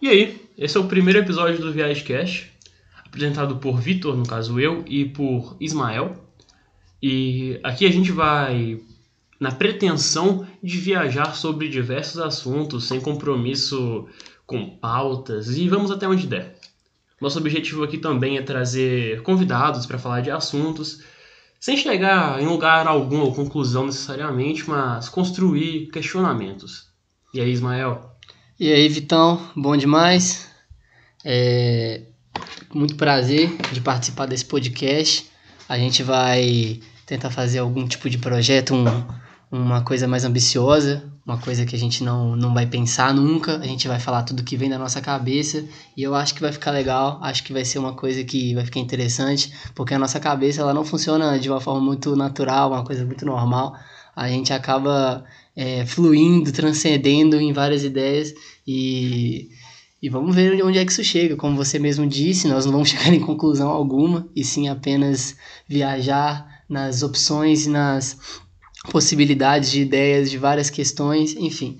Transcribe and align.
E 0.00 0.06
aí, 0.06 0.48
esse 0.56 0.76
é 0.76 0.80
o 0.80 0.86
primeiro 0.86 1.18
episódio 1.18 1.58
do 1.58 1.72
Viagecast, 1.72 2.52
apresentado 3.04 3.56
por 3.56 3.80
Vitor, 3.80 4.16
no 4.16 4.24
caso 4.24 4.60
eu, 4.60 4.84
e 4.86 5.04
por 5.04 5.56
Ismael. 5.58 6.14
E 7.02 7.58
aqui 7.64 7.84
a 7.84 7.90
gente 7.90 8.12
vai 8.12 8.80
na 9.40 9.50
pretensão 9.50 10.46
de 10.62 10.78
viajar 10.78 11.34
sobre 11.34 11.68
diversos 11.68 12.20
assuntos, 12.20 12.84
sem 12.86 13.00
compromisso 13.00 14.06
com 14.46 14.70
pautas, 14.70 15.56
e 15.56 15.68
vamos 15.68 15.90
até 15.90 16.06
onde 16.06 16.28
der. 16.28 16.56
Nosso 17.20 17.38
objetivo 17.38 17.82
aqui 17.82 17.98
também 17.98 18.38
é 18.38 18.42
trazer 18.42 19.22
convidados 19.22 19.84
para 19.84 19.98
falar 19.98 20.20
de 20.20 20.30
assuntos, 20.30 21.02
sem 21.58 21.76
chegar 21.76 22.40
em 22.40 22.46
lugar 22.46 22.86
algum 22.86 23.18
ou 23.18 23.34
conclusão 23.34 23.86
necessariamente, 23.86 24.70
mas 24.70 25.08
construir 25.08 25.88
questionamentos. 25.88 26.86
E 27.34 27.40
aí, 27.40 27.50
Ismael? 27.50 28.17
E 28.60 28.72
aí, 28.72 28.88
Vitão, 28.88 29.40
bom 29.54 29.76
demais. 29.76 30.48
É 31.24 32.00
muito 32.74 32.96
prazer 32.96 33.56
de 33.72 33.80
participar 33.80 34.26
desse 34.26 34.44
podcast. 34.44 35.30
A 35.68 35.78
gente 35.78 36.02
vai 36.02 36.80
tentar 37.06 37.30
fazer 37.30 37.60
algum 37.60 37.86
tipo 37.86 38.10
de 38.10 38.18
projeto, 38.18 38.74
um, 38.74 38.84
uma 39.48 39.82
coisa 39.82 40.08
mais 40.08 40.24
ambiciosa, 40.24 41.08
uma 41.24 41.38
coisa 41.38 41.64
que 41.64 41.76
a 41.76 41.78
gente 41.78 42.02
não, 42.02 42.34
não 42.34 42.52
vai 42.52 42.66
pensar 42.66 43.14
nunca. 43.14 43.58
A 43.58 43.64
gente 43.64 43.86
vai 43.86 44.00
falar 44.00 44.24
tudo 44.24 44.42
que 44.42 44.56
vem 44.56 44.68
da 44.68 44.76
nossa 44.76 45.00
cabeça 45.00 45.64
e 45.96 46.02
eu 46.02 46.12
acho 46.16 46.34
que 46.34 46.40
vai 46.40 46.50
ficar 46.50 46.72
legal. 46.72 47.20
Acho 47.22 47.44
que 47.44 47.52
vai 47.52 47.64
ser 47.64 47.78
uma 47.78 47.92
coisa 47.92 48.24
que 48.24 48.56
vai 48.56 48.64
ficar 48.64 48.80
interessante, 48.80 49.52
porque 49.72 49.94
a 49.94 50.00
nossa 50.00 50.18
cabeça 50.18 50.62
ela 50.62 50.74
não 50.74 50.84
funciona 50.84 51.38
de 51.38 51.48
uma 51.48 51.60
forma 51.60 51.80
muito 51.80 52.16
natural, 52.16 52.72
uma 52.72 52.84
coisa 52.84 53.04
muito 53.06 53.24
normal. 53.24 53.76
A 54.16 54.26
gente 54.28 54.52
acaba 54.52 55.24
é, 55.58 55.84
fluindo, 55.84 56.52
transcendendo 56.52 57.34
em 57.34 57.52
várias 57.52 57.82
ideias 57.82 58.32
e, 58.64 59.48
e 60.00 60.08
vamos 60.08 60.32
ver 60.36 60.62
onde 60.64 60.78
é 60.78 60.84
que 60.84 60.92
isso 60.92 61.02
chega. 61.02 61.34
Como 61.34 61.56
você 61.56 61.80
mesmo 61.80 62.06
disse, 62.06 62.46
nós 62.46 62.64
não 62.64 62.70
vamos 62.70 62.90
chegar 62.90 63.12
em 63.12 63.18
conclusão 63.18 63.68
alguma 63.68 64.28
e 64.36 64.44
sim 64.44 64.68
apenas 64.68 65.36
viajar 65.66 66.46
nas 66.68 67.02
opções 67.02 67.66
e 67.66 67.70
nas 67.70 68.16
possibilidades 68.92 69.72
de 69.72 69.80
ideias 69.80 70.30
de 70.30 70.38
várias 70.38 70.70
questões, 70.70 71.34
enfim. 71.34 71.78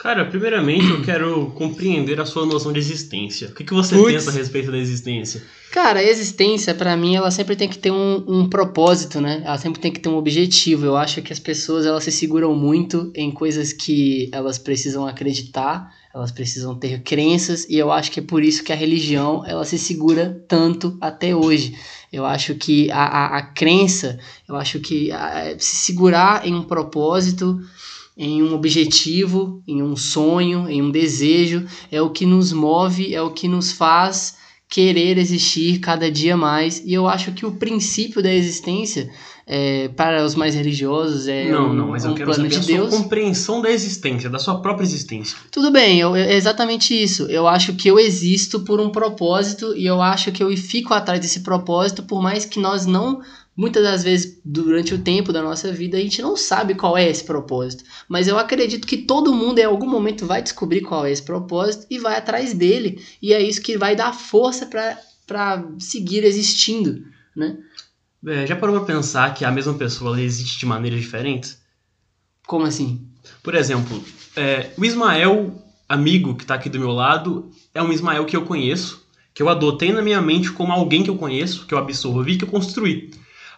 Cara, 0.00 0.24
primeiramente 0.24 0.88
eu 0.88 1.02
quero 1.02 1.50
compreender 1.50 2.18
a 2.18 2.24
sua 2.24 2.46
noção 2.46 2.72
de 2.72 2.78
existência. 2.78 3.48
O 3.48 3.54
que, 3.54 3.62
que 3.62 3.74
você 3.74 3.94
Puts. 3.94 4.10
pensa 4.10 4.30
a 4.30 4.32
respeito 4.32 4.72
da 4.72 4.78
existência? 4.78 5.42
Cara, 5.70 6.00
a 6.00 6.02
existência, 6.02 6.74
para 6.74 6.96
mim, 6.96 7.16
ela 7.16 7.30
sempre 7.30 7.54
tem 7.54 7.68
que 7.68 7.76
ter 7.76 7.90
um, 7.90 8.24
um 8.26 8.48
propósito, 8.48 9.20
né? 9.20 9.42
Ela 9.44 9.58
sempre 9.58 9.78
tem 9.78 9.92
que 9.92 10.00
ter 10.00 10.08
um 10.08 10.16
objetivo. 10.16 10.86
Eu 10.86 10.96
acho 10.96 11.20
que 11.20 11.34
as 11.34 11.38
pessoas, 11.38 11.84
elas 11.84 12.02
se 12.02 12.10
seguram 12.10 12.54
muito 12.54 13.12
em 13.14 13.30
coisas 13.30 13.74
que 13.74 14.30
elas 14.32 14.56
precisam 14.56 15.06
acreditar, 15.06 15.92
elas 16.14 16.32
precisam 16.32 16.74
ter 16.74 17.02
crenças, 17.02 17.66
e 17.68 17.76
eu 17.76 17.92
acho 17.92 18.10
que 18.10 18.20
é 18.20 18.22
por 18.22 18.42
isso 18.42 18.64
que 18.64 18.72
a 18.72 18.76
religião, 18.76 19.44
ela 19.46 19.66
se 19.66 19.78
segura 19.78 20.42
tanto 20.48 20.96
até 20.98 21.36
hoje. 21.36 21.76
Eu 22.10 22.24
acho 22.24 22.54
que 22.54 22.90
a, 22.90 23.04
a, 23.04 23.36
a 23.36 23.42
crença, 23.42 24.18
eu 24.48 24.56
acho 24.56 24.80
que 24.80 25.12
a, 25.12 25.54
se 25.58 25.76
segurar 25.76 26.48
em 26.48 26.54
um 26.54 26.62
propósito, 26.62 27.60
em 28.20 28.42
um 28.42 28.52
objetivo, 28.52 29.62
em 29.66 29.82
um 29.82 29.96
sonho, 29.96 30.68
em 30.68 30.82
um 30.82 30.90
desejo, 30.90 31.64
é 31.90 32.02
o 32.02 32.10
que 32.10 32.26
nos 32.26 32.52
move, 32.52 33.14
é 33.14 33.22
o 33.22 33.30
que 33.30 33.48
nos 33.48 33.72
faz 33.72 34.36
querer 34.68 35.16
existir 35.16 35.80
cada 35.80 36.10
dia 36.10 36.36
mais. 36.36 36.82
E 36.84 36.92
eu 36.92 37.08
acho 37.08 37.32
que 37.32 37.46
o 37.46 37.52
princípio 37.52 38.22
da 38.22 38.32
existência, 38.32 39.10
é, 39.46 39.88
para 39.88 40.22
os 40.22 40.34
mais 40.34 40.54
religiosos, 40.54 41.26
é 41.28 41.50
não, 41.50 41.70
um, 41.70 41.72
não, 41.72 41.88
mas 41.88 42.04
eu 42.04 42.10
um 42.10 42.14
quero 42.14 42.30
plano 42.30 42.50
saber 42.50 42.60
de 42.60 42.72
a 42.72 42.76
Deus. 42.76 42.90
sua 42.90 43.02
compreensão 43.02 43.62
da 43.62 43.70
existência, 43.70 44.28
da 44.28 44.38
sua 44.38 44.60
própria 44.60 44.84
existência. 44.84 45.38
Tudo 45.50 45.70
bem, 45.70 45.98
eu, 45.98 46.14
é 46.14 46.34
exatamente 46.34 46.92
isso. 46.94 47.22
Eu 47.22 47.48
acho 47.48 47.72
que 47.72 47.88
eu 47.88 47.98
existo 47.98 48.60
por 48.60 48.78
um 48.80 48.90
propósito 48.90 49.74
e 49.74 49.86
eu 49.86 50.02
acho 50.02 50.30
que 50.30 50.42
eu 50.42 50.54
fico 50.58 50.92
atrás 50.92 51.20
desse 51.20 51.40
propósito, 51.40 52.02
por 52.02 52.22
mais 52.22 52.44
que 52.44 52.60
nós 52.60 52.84
não, 52.84 53.22
muitas 53.60 53.82
das 53.82 54.02
vezes, 54.02 54.40
durante 54.42 54.94
o 54.94 54.98
tempo 54.98 55.34
da 55.34 55.42
nossa 55.42 55.70
vida, 55.70 55.98
a 55.98 56.00
gente 56.00 56.22
não 56.22 56.34
sabe 56.34 56.74
qual 56.74 56.96
é 56.96 57.06
esse 57.06 57.22
propósito. 57.22 57.84
Mas 58.08 58.26
eu 58.26 58.38
acredito 58.38 58.86
que 58.86 58.96
todo 58.96 59.34
mundo 59.34 59.58
em 59.58 59.64
algum 59.64 59.86
momento 59.86 60.24
vai 60.24 60.40
descobrir 60.40 60.80
qual 60.80 61.04
é 61.04 61.12
esse 61.12 61.22
propósito 61.22 61.86
e 61.90 61.98
vai 61.98 62.16
atrás 62.16 62.54
dele. 62.54 63.04
E 63.20 63.34
é 63.34 63.42
isso 63.42 63.60
que 63.60 63.76
vai 63.76 63.94
dar 63.94 64.14
força 64.14 64.64
para 64.64 65.68
seguir 65.78 66.24
existindo, 66.24 67.04
né? 67.36 67.58
É, 68.26 68.46
já 68.46 68.56
parou 68.56 68.76
pra 68.76 68.94
pensar 68.94 69.34
que 69.34 69.44
a 69.44 69.50
mesma 69.50 69.74
pessoa 69.74 70.18
existe 70.18 70.58
de 70.58 70.64
maneiras 70.64 71.00
diferentes? 71.00 71.60
Como 72.46 72.64
assim? 72.64 73.06
Por 73.42 73.54
exemplo, 73.54 74.02
é, 74.36 74.70
o 74.78 74.84
Ismael, 74.86 75.62
amigo 75.86 76.34
que 76.34 76.46
tá 76.46 76.54
aqui 76.54 76.70
do 76.70 76.78
meu 76.78 76.92
lado, 76.92 77.50
é 77.74 77.82
um 77.82 77.92
Ismael 77.92 78.24
que 78.24 78.36
eu 78.36 78.46
conheço, 78.46 79.06
que 79.34 79.42
eu 79.42 79.50
adotei 79.50 79.92
na 79.92 80.00
minha 80.00 80.22
mente 80.22 80.50
como 80.50 80.72
alguém 80.72 81.02
que 81.02 81.10
eu 81.10 81.16
conheço, 81.16 81.66
que 81.66 81.74
eu 81.74 81.78
absorvi, 81.78 82.38
que 82.38 82.44
eu 82.44 82.48
construí. 82.48 83.10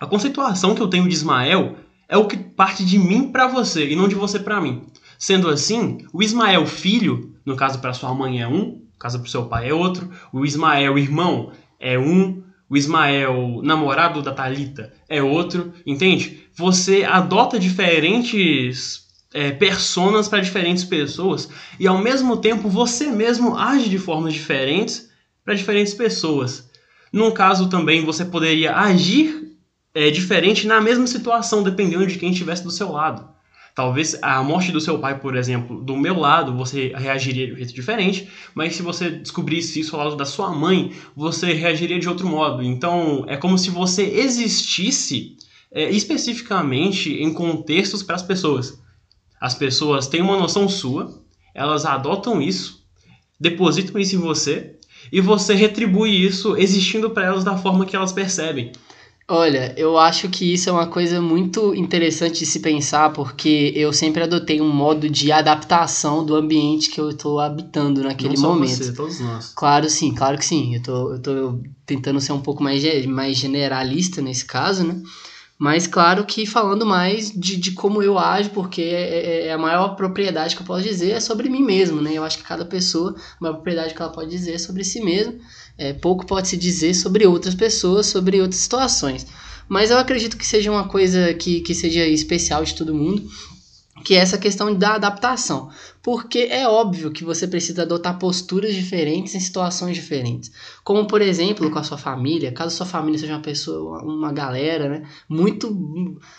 A 0.02 0.06
conceituação 0.06 0.74
que 0.74 0.82
eu 0.82 0.88
tenho 0.88 1.06
de 1.08 1.14
Ismael 1.14 1.76
é 2.08 2.16
o 2.16 2.26
que 2.26 2.36
parte 2.36 2.84
de 2.84 2.98
mim 2.98 3.30
pra 3.30 3.46
você 3.46 3.88
e 3.88 3.94
não 3.94 4.08
de 4.08 4.16
você 4.16 4.40
pra 4.40 4.60
mim. 4.60 4.82
Sendo 5.16 5.48
assim, 5.48 5.98
o 6.12 6.20
Ismael 6.20 6.66
filho, 6.66 7.36
no 7.46 7.54
caso 7.54 7.78
para 7.78 7.92
sua 7.92 8.12
mãe 8.12 8.42
é 8.42 8.48
um, 8.48 8.82
no 8.82 8.98
caso 8.98 9.20
para 9.20 9.30
seu 9.30 9.44
pai 9.44 9.68
é 9.68 9.72
outro, 9.72 10.10
o 10.32 10.44
Ismael 10.44 10.98
irmão 10.98 11.52
é 11.78 11.96
um, 11.96 12.42
o 12.68 12.76
Ismael 12.76 13.60
namorado 13.62 14.20
da 14.22 14.32
Talita 14.32 14.92
é 15.08 15.22
outro, 15.22 15.72
entende? 15.86 16.48
Você 16.52 17.04
adota 17.04 17.56
diferentes 17.56 19.06
é, 19.32 19.52
personas 19.52 20.26
para 20.28 20.40
diferentes 20.40 20.82
pessoas 20.82 21.48
e 21.78 21.86
ao 21.86 21.98
mesmo 21.98 22.38
tempo 22.38 22.68
você 22.68 23.08
mesmo 23.08 23.56
age 23.56 23.88
de 23.88 23.98
formas 23.98 24.32
diferentes 24.32 25.08
para 25.44 25.54
diferentes 25.54 25.94
pessoas. 25.94 26.68
Num 27.12 27.30
caso 27.30 27.68
também 27.68 28.04
você 28.04 28.24
poderia 28.24 28.74
agir 28.74 29.51
é, 29.94 30.10
diferente 30.10 30.66
na 30.66 30.80
mesma 30.80 31.06
situação, 31.06 31.62
dependendo 31.62 32.06
de 32.06 32.18
quem 32.18 32.30
estivesse 32.30 32.62
do 32.62 32.70
seu 32.70 32.92
lado. 32.92 33.30
Talvez 33.74 34.18
a 34.20 34.42
morte 34.42 34.70
do 34.70 34.80
seu 34.80 34.98
pai, 34.98 35.18
por 35.18 35.34
exemplo, 35.34 35.82
do 35.82 35.96
meu 35.96 36.18
lado, 36.18 36.54
você 36.54 36.92
reagiria 36.94 37.46
de 37.46 37.52
um 37.54 37.56
jeito 37.56 37.72
diferente, 37.72 38.28
mas 38.54 38.76
se 38.76 38.82
você 38.82 39.08
descobrisse 39.10 39.80
isso 39.80 39.96
ao 39.96 40.04
lado 40.04 40.16
da 40.16 40.26
sua 40.26 40.50
mãe, 40.50 40.92
você 41.16 41.54
reagiria 41.54 41.98
de 41.98 42.08
outro 42.08 42.28
modo. 42.28 42.62
Então, 42.62 43.24
é 43.28 43.36
como 43.36 43.56
se 43.56 43.70
você 43.70 44.02
existisse 44.02 45.38
é, 45.70 45.90
especificamente 45.90 47.14
em 47.14 47.32
contextos 47.32 48.02
para 48.02 48.16
as 48.16 48.22
pessoas. 48.22 48.78
As 49.40 49.54
pessoas 49.54 50.06
têm 50.06 50.20
uma 50.20 50.36
noção 50.36 50.68
sua, 50.68 51.22
elas 51.54 51.86
adotam 51.86 52.42
isso, 52.42 52.86
depositam 53.40 53.98
isso 53.98 54.16
em 54.16 54.18
você, 54.18 54.76
e 55.10 55.20
você 55.20 55.54
retribui 55.54 56.10
isso 56.10 56.56
existindo 56.58 57.10
para 57.10 57.24
elas 57.24 57.42
da 57.42 57.56
forma 57.56 57.86
que 57.86 57.96
elas 57.96 58.12
percebem. 58.12 58.70
Olha, 59.28 59.72
eu 59.78 59.96
acho 59.96 60.28
que 60.28 60.52
isso 60.52 60.68
é 60.68 60.72
uma 60.72 60.88
coisa 60.88 61.20
muito 61.20 61.74
interessante 61.74 62.40
de 62.40 62.46
se 62.46 62.60
pensar, 62.60 63.12
porque 63.12 63.72
eu 63.74 63.92
sempre 63.92 64.22
adotei 64.22 64.60
um 64.60 64.68
modo 64.72 65.08
de 65.08 65.30
adaptação 65.30 66.24
do 66.24 66.34
ambiente 66.34 66.90
que 66.90 67.00
eu 67.00 67.10
estou 67.10 67.38
habitando 67.38 68.02
naquele 68.02 68.30
Não 68.30 68.36
só 68.36 68.48
momento. 68.48 68.82
você, 68.82 68.92
todos 68.92 69.20
nós. 69.20 69.52
Claro, 69.54 69.88
sim, 69.88 70.12
claro 70.12 70.36
que 70.36 70.44
sim. 70.44 70.74
Eu 70.74 71.22
tô 71.22 71.60
tentando 71.86 72.20
ser 72.20 72.32
um 72.32 72.40
pouco 72.40 72.62
mais, 72.62 72.82
mais 73.06 73.36
generalista 73.36 74.20
nesse 74.20 74.44
caso, 74.44 74.84
né? 74.84 75.00
Mas 75.62 75.86
claro 75.86 76.26
que 76.26 76.44
falando 76.44 76.84
mais 76.84 77.30
de, 77.30 77.56
de 77.56 77.70
como 77.70 78.02
eu 78.02 78.18
ajo, 78.18 78.50
porque 78.50 78.82
é, 78.82 79.46
é 79.46 79.52
a 79.52 79.56
maior 79.56 79.94
propriedade 79.94 80.56
que 80.56 80.62
eu 80.62 80.66
posso 80.66 80.82
dizer 80.82 81.12
é 81.12 81.20
sobre 81.20 81.48
mim 81.48 81.62
mesmo, 81.62 82.02
né? 82.02 82.14
Eu 82.14 82.24
acho 82.24 82.38
que 82.38 82.42
cada 82.42 82.64
pessoa, 82.64 83.14
a 83.14 83.36
maior 83.40 83.54
propriedade 83.54 83.94
que 83.94 84.02
ela 84.02 84.10
pode 84.10 84.28
dizer 84.28 84.54
é 84.54 84.58
sobre 84.58 84.82
si 84.82 85.00
mesmo. 85.00 85.38
É, 85.78 85.92
pouco 85.92 86.26
pode 86.26 86.48
se 86.48 86.56
dizer 86.56 86.94
sobre 86.94 87.28
outras 87.28 87.54
pessoas, 87.54 88.06
sobre 88.06 88.40
outras 88.40 88.60
situações. 88.60 89.24
Mas 89.68 89.92
eu 89.92 89.98
acredito 89.98 90.36
que 90.36 90.44
seja 90.44 90.68
uma 90.68 90.88
coisa 90.88 91.32
que, 91.32 91.60
que 91.60 91.76
seja 91.76 92.04
especial 92.08 92.64
de 92.64 92.74
todo 92.74 92.92
mundo, 92.92 93.22
que 94.04 94.14
é 94.14 94.18
essa 94.18 94.38
questão 94.38 94.74
da 94.74 94.94
adaptação. 94.94 95.70
Porque 96.02 96.48
é 96.50 96.66
óbvio 96.66 97.12
que 97.12 97.24
você 97.24 97.46
precisa 97.46 97.82
adotar 97.82 98.18
posturas 98.18 98.74
diferentes 98.74 99.34
em 99.34 99.40
situações 99.40 99.94
diferentes. 99.94 100.50
Como, 100.82 101.06
por 101.06 101.22
exemplo, 101.22 101.70
com 101.70 101.78
a 101.78 101.84
sua 101.84 101.96
família, 101.96 102.50
caso 102.50 102.74
a 102.74 102.76
sua 102.78 102.86
família 102.86 103.18
seja 103.18 103.34
uma 103.34 103.40
pessoa, 103.40 104.02
uma 104.02 104.32
galera, 104.32 104.88
né? 104.88 105.02
Muito. 105.28 105.72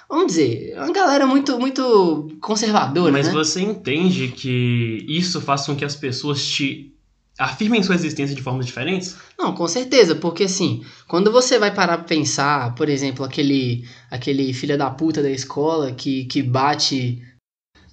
Vamos 0.10 0.28
dizer, 0.28 0.74
uma 0.78 0.92
galera 0.92 1.26
muito, 1.26 1.58
muito 1.58 2.30
conservadora, 2.42 3.12
Mas 3.12 3.28
né? 3.28 3.34
você 3.34 3.62
entende 3.62 4.30
que 4.30 5.06
isso 5.08 5.40
faz 5.40 5.66
com 5.66 5.76
que 5.76 5.86
as 5.86 5.96
pessoas 5.96 6.46
te 6.46 6.94
afirmem 7.38 7.82
sua 7.82 7.96
existência 7.96 8.36
de 8.36 8.42
formas 8.42 8.66
diferentes? 8.66 9.16
Não, 9.38 9.54
com 9.54 9.68
certeza, 9.68 10.16
porque 10.16 10.44
assim, 10.44 10.84
quando 11.08 11.32
você 11.32 11.58
vai 11.58 11.74
parar 11.74 11.98
pra 11.98 12.08
pensar, 12.08 12.76
por 12.76 12.90
exemplo, 12.90 13.26
aquele, 13.26 13.86
aquele 14.10 14.54
filho 14.54 14.78
da 14.78 14.90
puta 14.90 15.22
da 15.22 15.32
escola 15.32 15.92
que, 15.92 16.26
que 16.26 16.42
bate 16.44 17.22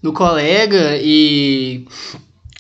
no 0.03 0.13
colega 0.13 0.97
e 1.03 1.87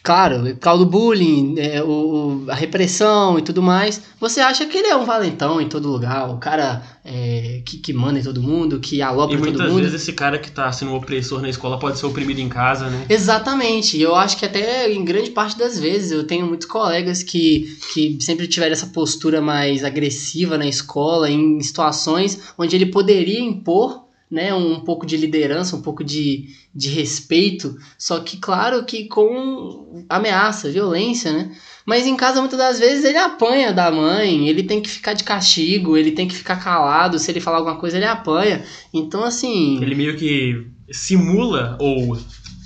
claro, 0.02 0.56
causa 0.56 0.84
do 0.84 0.90
bullying, 0.90 1.54
é, 1.58 1.82
o, 1.82 2.44
a 2.48 2.54
repressão 2.54 3.38
e 3.38 3.42
tudo 3.42 3.62
mais, 3.62 4.02
você 4.18 4.40
acha 4.40 4.64
que 4.66 4.78
ele 4.78 4.88
é 4.88 4.96
um 4.96 5.04
valentão 5.04 5.60
em 5.60 5.68
todo 5.68 5.90
lugar, 5.90 6.30
o 6.30 6.38
cara 6.38 6.82
é, 7.04 7.62
que, 7.64 7.78
que 7.78 7.92
manda 7.92 8.18
em 8.18 8.22
todo 8.22 8.42
mundo, 8.42 8.80
que 8.80 9.02
alopra 9.02 9.36
E 9.36 9.38
todo 9.38 9.48
muitas 9.48 9.68
mundo. 9.70 9.82
vezes 9.82 10.00
esse 10.00 10.12
cara 10.12 10.38
que 10.38 10.50
tá 10.50 10.70
sendo 10.72 10.92
um 10.92 10.96
opressor 10.96 11.40
na 11.42 11.48
escola 11.48 11.78
pode 11.78 11.98
ser 11.98 12.06
oprimido 12.06 12.40
em 12.40 12.48
casa, 12.48 12.88
né? 12.88 13.04
Exatamente, 13.08 14.00
eu 14.00 14.14
acho 14.14 14.36
que 14.38 14.46
até 14.46 14.90
em 14.90 15.04
grande 15.04 15.30
parte 15.30 15.58
das 15.58 15.78
vezes 15.78 16.12
eu 16.12 16.24
tenho 16.24 16.46
muitos 16.46 16.66
colegas 16.66 17.22
que, 17.22 17.76
que 17.92 18.18
sempre 18.20 18.48
tiveram 18.48 18.72
essa 18.72 18.86
postura 18.86 19.40
mais 19.40 19.84
agressiva 19.84 20.56
na 20.56 20.66
escola, 20.66 21.30
em 21.30 21.60
situações 21.60 22.40
onde 22.56 22.74
ele 22.74 22.86
poderia 22.86 23.40
impor 23.40 24.09
né, 24.30 24.54
um 24.54 24.80
pouco 24.80 25.04
de 25.04 25.16
liderança, 25.16 25.74
um 25.74 25.82
pouco 25.82 26.04
de, 26.04 26.50
de 26.72 26.88
respeito, 26.88 27.76
só 27.98 28.20
que 28.20 28.36
claro 28.36 28.84
que 28.84 29.06
com 29.08 30.04
ameaça, 30.08 30.70
violência, 30.70 31.32
né? 31.32 31.50
Mas 31.84 32.06
em 32.06 32.16
casa 32.16 32.40
muitas 32.40 32.58
das 32.58 32.78
vezes 32.78 33.04
ele 33.04 33.18
apanha 33.18 33.72
da 33.72 33.90
mãe, 33.90 34.48
ele 34.48 34.62
tem 34.62 34.80
que 34.80 34.88
ficar 34.88 35.14
de 35.14 35.24
castigo, 35.24 35.96
ele 35.96 36.12
tem 36.12 36.28
que 36.28 36.34
ficar 36.34 36.62
calado, 36.62 37.18
se 37.18 37.30
ele 37.30 37.40
falar 37.40 37.56
alguma 37.56 37.78
coisa 37.78 37.96
ele 37.96 38.06
apanha. 38.06 38.62
Então 38.94 39.24
assim, 39.24 39.82
Ele 39.82 39.96
meio 39.96 40.16
que 40.16 40.64
simula 40.92 41.76
ou 41.80 42.16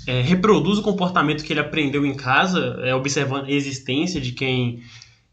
é, 0.05 0.21
reproduz 0.21 0.77
o 0.77 0.83
comportamento 0.83 1.43
que 1.43 1.51
ele 1.51 1.59
aprendeu 1.59 2.05
em 2.05 2.13
casa, 2.13 2.79
é, 2.83 2.93
observando 2.93 3.45
a 3.45 3.51
existência 3.51 4.21
de 4.21 4.33
quem 4.33 4.81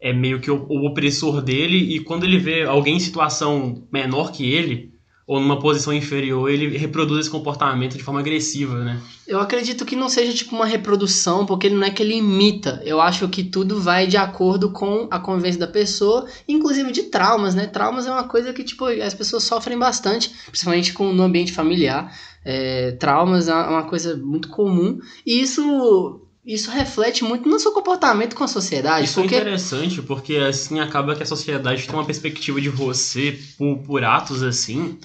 é 0.01 0.13
meio 0.13 0.41
que 0.41 0.51
o, 0.51 0.67
o 0.69 0.87
opressor 0.87 1.43
dele, 1.43 1.95
e 1.95 2.01
quando 2.01 2.25
ele 2.25 2.39
vê 2.39 2.63
alguém 2.63 2.97
em 2.97 3.01
situação 3.01 3.87
menor 3.93 4.33
que 4.33 4.51
ele, 4.51 4.92
ou 5.27 5.39
numa 5.39 5.59
posição 5.59 5.93
inferior, 5.93 6.51
ele 6.51 6.77
reproduz 6.77 7.21
esse 7.21 7.31
comportamento 7.31 7.97
de 7.97 8.03
forma 8.03 8.21
agressiva, 8.21 8.83
né? 8.83 9.01
Eu 9.27 9.39
acredito 9.41 9.85
que 9.85 9.95
não 9.95 10.09
seja 10.09 10.33
tipo 10.33 10.55
uma 10.55 10.67
reprodução, 10.67 11.47
porque 11.47 11.71
não 11.71 11.87
é 11.87 11.91
que 11.91 12.03
ele 12.03 12.17
imita. 12.17 12.83
Eu 12.85 13.01
acho 13.01 13.29
que 13.29 13.45
tudo 13.45 13.81
vai 13.81 14.07
de 14.07 14.17
acordo 14.17 14.71
com 14.71 15.07
a 15.11 15.21
convivência 15.21 15.61
da 15.61 15.67
pessoa, 15.67 16.27
inclusive 16.49 16.91
de 16.91 17.05
traumas, 17.05 17.55
né? 17.55 17.67
Traumas 17.67 18.07
é 18.07 18.11
uma 18.11 18.25
coisa 18.25 18.53
que 18.53 18.65
tipo 18.65 18.87
as 18.87 19.15
pessoas 19.15 19.45
sofrem 19.45 19.79
bastante, 19.79 20.33
principalmente 20.47 20.93
com 20.93 21.13
no 21.13 21.23
ambiente 21.23 21.53
familiar. 21.53 22.13
É, 22.45 22.93
traumas 22.93 23.47
é 23.47 23.55
uma 23.55 23.85
coisa 23.85 24.17
muito 24.17 24.49
comum 24.49 24.99
e 25.25 25.41
isso 25.41 26.21
isso 26.45 26.73
reflete 26.73 27.23
muito 27.23 27.49
no 27.49 27.59
seu 27.61 27.71
comportamento 27.71 28.35
com 28.35 28.43
a 28.43 28.49
sociedade, 28.49 29.05
Isso 29.05 29.21
porque 29.21 29.35
é 29.35 29.39
interessante, 29.39 30.03
porque 30.03 30.37
assim 30.37 30.81
acaba 30.81 31.15
que 31.15 31.23
a 31.23 31.27
sociedade 31.27 31.87
tem 31.87 31.95
uma 31.95 32.05
perspectiva 32.05 32.61
de 32.61 32.69
você 32.69 33.39
por, 33.57 33.79
por 33.79 34.05
atos 34.05 34.43
assim, 34.43 34.99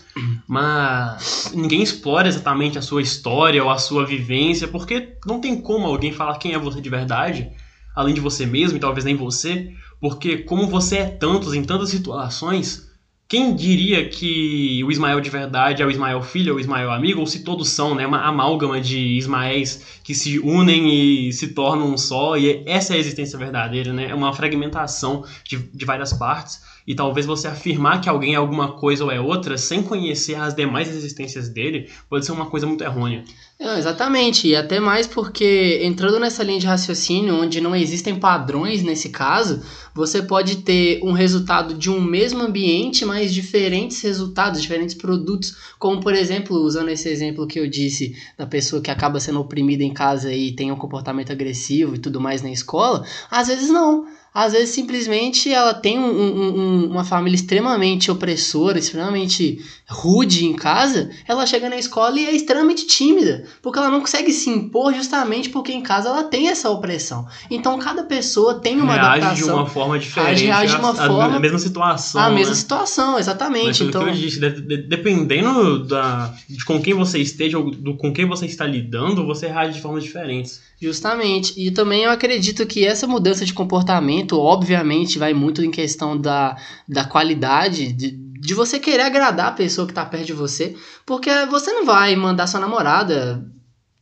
mas 0.48 1.51
ninguém 1.54 1.84
explora 1.84 2.28
exatamente 2.28 2.80
a 2.80 2.81
sua 2.81 3.04
história 3.04 3.63
ou 3.63 3.69
a 3.69 3.78
sua 3.78 4.04
vivência, 4.04 4.68
porque 4.68 5.16
não 5.28 5.39
tem 5.39 5.62
como 5.62 5.86
alguém 5.86 6.12
falar 6.12 6.39
quem 6.39 6.54
é 6.54 6.60
você 6.60 6.81
de 6.81 6.89
verdade, 6.89 7.51
além 7.95 8.16
de 8.16 8.22
você 8.22 8.45
mesmo 8.48 8.78
e 8.78 8.81
talvez 8.81 9.06
nem 9.06 9.16
você, 9.16 9.72
porque 10.01 10.39
como 10.39 10.68
você 10.68 10.98
é 10.98 11.06
tantos 11.06 11.54
em 11.54 11.63
tantas 11.63 11.89
situações, 11.89 12.87
quem 13.27 13.53
diria 13.53 14.07
que 14.07 14.81
o 14.85 14.91
Ismael 14.91 15.19
de 15.19 15.29
verdade 15.29 15.83
é 15.83 15.85
o 15.85 15.91
Ismael 15.91 16.21
filho, 16.21 16.53
ou 16.53 16.57
o 16.57 16.62
Ismael 16.62 16.91
amigo, 16.91 17.19
ou 17.19 17.27
se 17.27 17.44
todos 17.44 17.69
são, 17.69 17.94
né? 17.94 18.07
Uma 18.07 18.21
amálgama 18.21 18.79
de 18.79 19.18
Ismaéis 19.18 20.00
que 20.01 20.15
se 20.15 20.39
unem 20.39 21.27
e 21.27 21.33
se 21.33 21.50
tornam 21.50 21.91
um 21.91 21.97
só, 21.97 22.38
e 22.38 22.63
essa 22.65 22.94
é 22.94 22.95
a 22.95 23.00
existência 23.00 23.38
verdadeira, 23.38 23.91
né? 23.91 24.09
É 24.09 24.15
uma 24.15 24.31
fragmentação 24.31 25.25
de, 25.44 25.57
de 25.57 25.85
várias 25.85 26.13
partes, 26.13 26.62
e 26.88 26.95
talvez 26.95 27.25
você 27.25 27.50
afirmar 27.50 28.00
que 28.00 28.07
alguém 28.07 28.34
é 28.34 28.38
alguma 28.38 28.72
coisa 28.78 29.04
ou 29.04 29.12
é 29.12 29.19
outra, 29.19 29.57
sem 29.57 29.84
conhecer 29.84 30.36
as 30.36 30.56
demais 30.56 30.88
existências 30.88 31.50
dele, 31.50 31.89
pode 32.10 32.25
ser 32.25 32.31
uma 32.31 32.45
coisa 32.45 32.66
muito 32.66 32.81
errônea. 32.81 33.25
Não, 33.60 33.78
exatamente, 33.78 34.48
e 34.48 34.56
até 34.56 34.80
mais 34.80 35.06
porque 35.06 35.81
entrando 35.84 36.19
nessa 36.19 36.44
linha 36.44 36.60
de 36.60 36.68
raciocínio 36.68 37.42
onde 37.42 37.60
não 37.60 37.75
existem 37.75 38.18
padrões 38.18 38.84
nesse 38.84 39.10
caso, 39.10 39.62
você 39.94 40.22
pode 40.22 40.57
ter 40.57 41.01
um 41.04 41.12
resultado 41.12 41.74
de 41.74 41.89
um 41.89 42.00
mesmo 42.00 42.42
ambiente, 42.42 43.04
mas 43.04 43.34
diferentes 43.34 44.00
resultados, 44.01 44.62
diferentes 44.62 44.95
produtos, 44.95 45.57
como 45.78 46.00
por 46.00 46.13
exemplo, 46.13 46.56
usando 46.56 46.89
esse 46.89 47.10
exemplo 47.10 47.48
que 47.48 47.60
eu 47.60 47.68
disse 47.68 48.16
da 48.38 48.45
pessoa 48.45 48.81
que 48.81 48.92
acaba 48.92 49.19
sendo 49.19 49.42
oprimida 49.42 49.84
em 49.84 49.94
casa 49.94 50.31
e 50.31 50.54
tem 50.54 50.72
um 50.72 50.78
comportamento 50.78 51.31
agressivo 51.31 51.95
e 51.95 52.00
tudo 52.00 52.22
mais 52.22 52.42
na 52.42 52.51
escola, 52.51 53.04
às 53.30 53.48
vezes 53.48 53.69
não. 53.69 54.06
Às 54.39 54.54
vezes 54.54 54.69
simplesmente 54.69 55.51
ela 55.51 55.74
tem 55.74 55.98
um, 55.98 56.04
um, 56.12 56.60
um, 56.60 56.86
uma 56.92 57.04
família 57.04 57.36
extremamente 57.36 58.12
opressora, 58.12 58.78
extremamente 58.78 59.57
rude 59.89 60.45
em 60.45 60.54
casa, 60.54 61.10
ela 61.28 61.44
chega 61.48 61.68
na 61.68 61.75
escola 61.78 62.19
e 62.19 62.25
é 62.25 62.36
extremamente 62.36 62.86
tímida, 62.86 63.45
porque 63.63 63.80
ela 63.80 63.89
não 63.89 64.00
consegue 64.00 64.31
se 64.31 64.48
impor 64.51 64.94
justamente 64.94 65.50
porque 65.50 65.72
em 65.74 65.81
casa 65.81 66.10
ela 66.10 66.24
tem 66.24 66.50
essa 66.50 66.69
opressão. 66.69 67.25
Então 67.50 67.80
cada 67.80 68.04
pessoa 68.04 68.60
tem 68.60 68.80
uma 68.80 68.94
reage 68.94 69.07
adaptação. 69.25 69.48
de 69.48 69.54
uma 69.54 69.66
forma 69.66 69.98
diferente, 69.98 70.45
reage 70.45 70.75
de 70.75 70.80
uma 70.81 70.92
a, 70.92 71.07
forma- 71.07 71.36
a 71.36 71.39
mesma 71.39 71.57
situação. 71.57 72.22
a 72.22 72.30
mesma 72.30 72.54
né? 72.54 72.60
situação, 72.60 73.12
Mas 73.13 73.22
exatamente. 73.22 73.84
Então, 73.86 74.04
que 74.04 74.10
eu 74.12 74.13
disse, 74.13 74.39
de- 74.39 74.62
de- 74.62 74.84
dependendo 74.84 75.84
da, 75.88 76.31
de 76.48 76.63
com 76.63 76.80
quem 76.80 76.94
você 76.94 77.18
esteja 77.18 77.57
ou 77.57 77.72
do, 77.72 77.95
com 77.98 78.13
quem 78.13 78.25
você 78.28 78.45
está 78.45 78.68
lidando, 78.68 79.25
você 79.25 79.48
reage 79.48 79.74
de 79.74 79.81
formas 79.81 80.04
diferentes. 80.04 80.62
Justamente. 80.79 81.53
E 81.57 81.71
também 81.71 82.03
eu 82.03 82.12
acredito 82.12 82.65
que 82.65 82.85
essa 82.85 83.07
mudança 83.07 83.44
de 83.44 83.53
comportamento, 83.53 84.39
obviamente, 84.39 85.18
vai 85.18 85.33
muito 85.33 85.63
em 85.63 85.71
questão 85.71 86.15
da, 86.15 86.56
da 86.88 87.03
qualidade, 87.03 87.91
de, 87.91 88.12
de 88.12 88.53
você 88.53 88.79
querer 88.79 89.03
agradar 89.03 89.47
a 89.47 89.53
pessoa 89.53 89.88
que 89.88 89.94
tá 89.94 90.06
perto 90.06 90.27
de 90.27 90.33
você. 90.33 90.75
Porque 91.06 91.29
você 91.47 91.74
não 91.74 91.85
vai 91.85 92.15
mandar 92.15 92.45
sua 92.45 92.59
namorada 92.59 93.44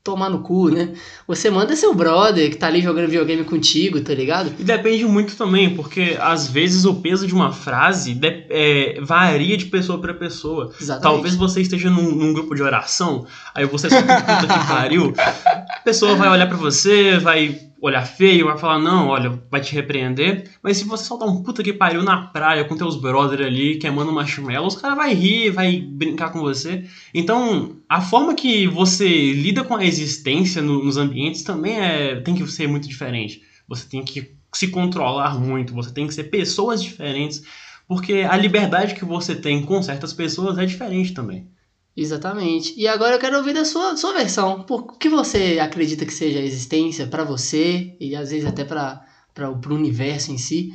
tomar 0.05 0.29
no 0.29 0.39
cu, 0.39 0.69
né? 0.69 0.89
Você 1.27 1.49
manda 1.49 1.75
seu 1.75 1.91
brother 1.91 2.51
que 2.51 2.57
tá 2.57 2.67
ali 2.67 2.79
jogando 2.79 3.07
videogame 3.07 3.43
contigo, 3.43 3.99
tá 3.99 4.13
ligado? 4.13 4.53
E 4.59 4.63
depende 4.63 5.03
muito 5.03 5.35
também, 5.35 5.75
porque 5.75 6.15
às 6.21 6.47
vezes 6.47 6.85
o 6.85 6.93
peso 7.01 7.25
de 7.25 7.33
uma 7.33 7.51
frase 7.51 8.17
é, 8.21 8.99
varia 9.01 9.57
de 9.57 9.65
pessoa 9.65 9.99
para 9.99 10.13
pessoa. 10.13 10.71
Exatamente. 10.79 11.01
Talvez 11.01 11.35
você 11.35 11.59
esteja 11.61 11.89
num, 11.89 12.11
num 12.11 12.33
grupo 12.33 12.53
de 12.53 12.61
oração, 12.61 13.25
aí 13.55 13.65
você 13.65 13.89
só 13.89 13.99
puta 13.99 14.47
que 14.47 14.67
pariu. 14.67 15.11
A 15.17 15.79
pessoa 15.83 16.15
vai 16.15 16.29
olhar 16.29 16.47
pra 16.47 16.57
você, 16.57 17.17
vai 17.17 17.59
olhar 17.85 18.05
feio, 18.05 18.45
vai 18.45 18.57
falar, 18.57 18.79
não, 18.79 19.07
olha, 19.09 19.29
vai 19.49 19.61
te 19.61 19.73
repreender. 19.73 20.49
Mas 20.63 20.77
se 20.77 20.85
você 20.85 21.03
soltar 21.05 21.27
um 21.27 21.43
puta 21.43 21.63
que 21.63 21.73
pariu 21.73 22.03
na 22.03 22.17
praia 22.17 22.63
com 22.65 22.75
teus 22.75 22.95
brothers 22.99 23.45
ali, 23.45 23.77
queimando 23.77 24.11
marshmallow, 24.11 24.67
os 24.67 24.75
caras 24.75 24.97
vai 24.97 25.13
rir, 25.13 25.51
vai 25.51 25.79
brincar 25.79 26.31
com 26.31 26.39
você. 26.41 26.83
Então, 27.13 27.77
a 27.87 28.01
forma 28.01 28.33
que 28.35 28.67
você 28.67 29.33
lida 29.33 29.63
com 29.63 29.75
a 29.75 29.85
existência 29.85 30.61
no- 30.61 30.83
nos 30.83 30.97
ambientes 30.97 31.43
também 31.43 31.79
é, 31.79 32.15
tem 32.21 32.35
que 32.35 32.45
ser 32.47 32.67
muito 32.67 32.87
diferente. 32.87 33.41
Você 33.67 33.87
tem 33.87 34.03
que 34.03 34.31
se 34.53 34.67
controlar 34.69 35.37
muito, 35.39 35.73
você 35.73 35.91
tem 35.93 36.07
que 36.07 36.13
ser 36.13 36.25
pessoas 36.25 36.81
diferentes, 36.81 37.41
porque 37.87 38.13
a 38.29 38.35
liberdade 38.37 38.95
que 38.95 39.05
você 39.05 39.35
tem 39.35 39.61
com 39.63 39.81
certas 39.81 40.13
pessoas 40.13 40.57
é 40.57 40.65
diferente 40.65 41.13
também. 41.13 41.47
Exatamente. 41.95 42.73
E 42.77 42.87
agora 42.87 43.15
eu 43.15 43.19
quero 43.19 43.37
ouvir 43.37 43.53
da 43.53 43.63
sua, 43.63 43.95
sua 43.95 44.13
versão. 44.13 44.63
Por 44.63 44.97
que 44.97 45.07
você 45.07 45.59
acredita 45.61 46.05
que 46.05 46.13
seja 46.13 46.39
a 46.39 46.43
existência 46.43 47.07
pra 47.07 47.23
você 47.23 47.95
e 47.99 48.15
às 48.15 48.31
vezes 48.31 48.45
até 48.45 48.65
para 48.65 49.05
para 49.33 49.51
o 49.51 49.75
universo 49.75 50.31
em 50.31 50.37
si? 50.37 50.73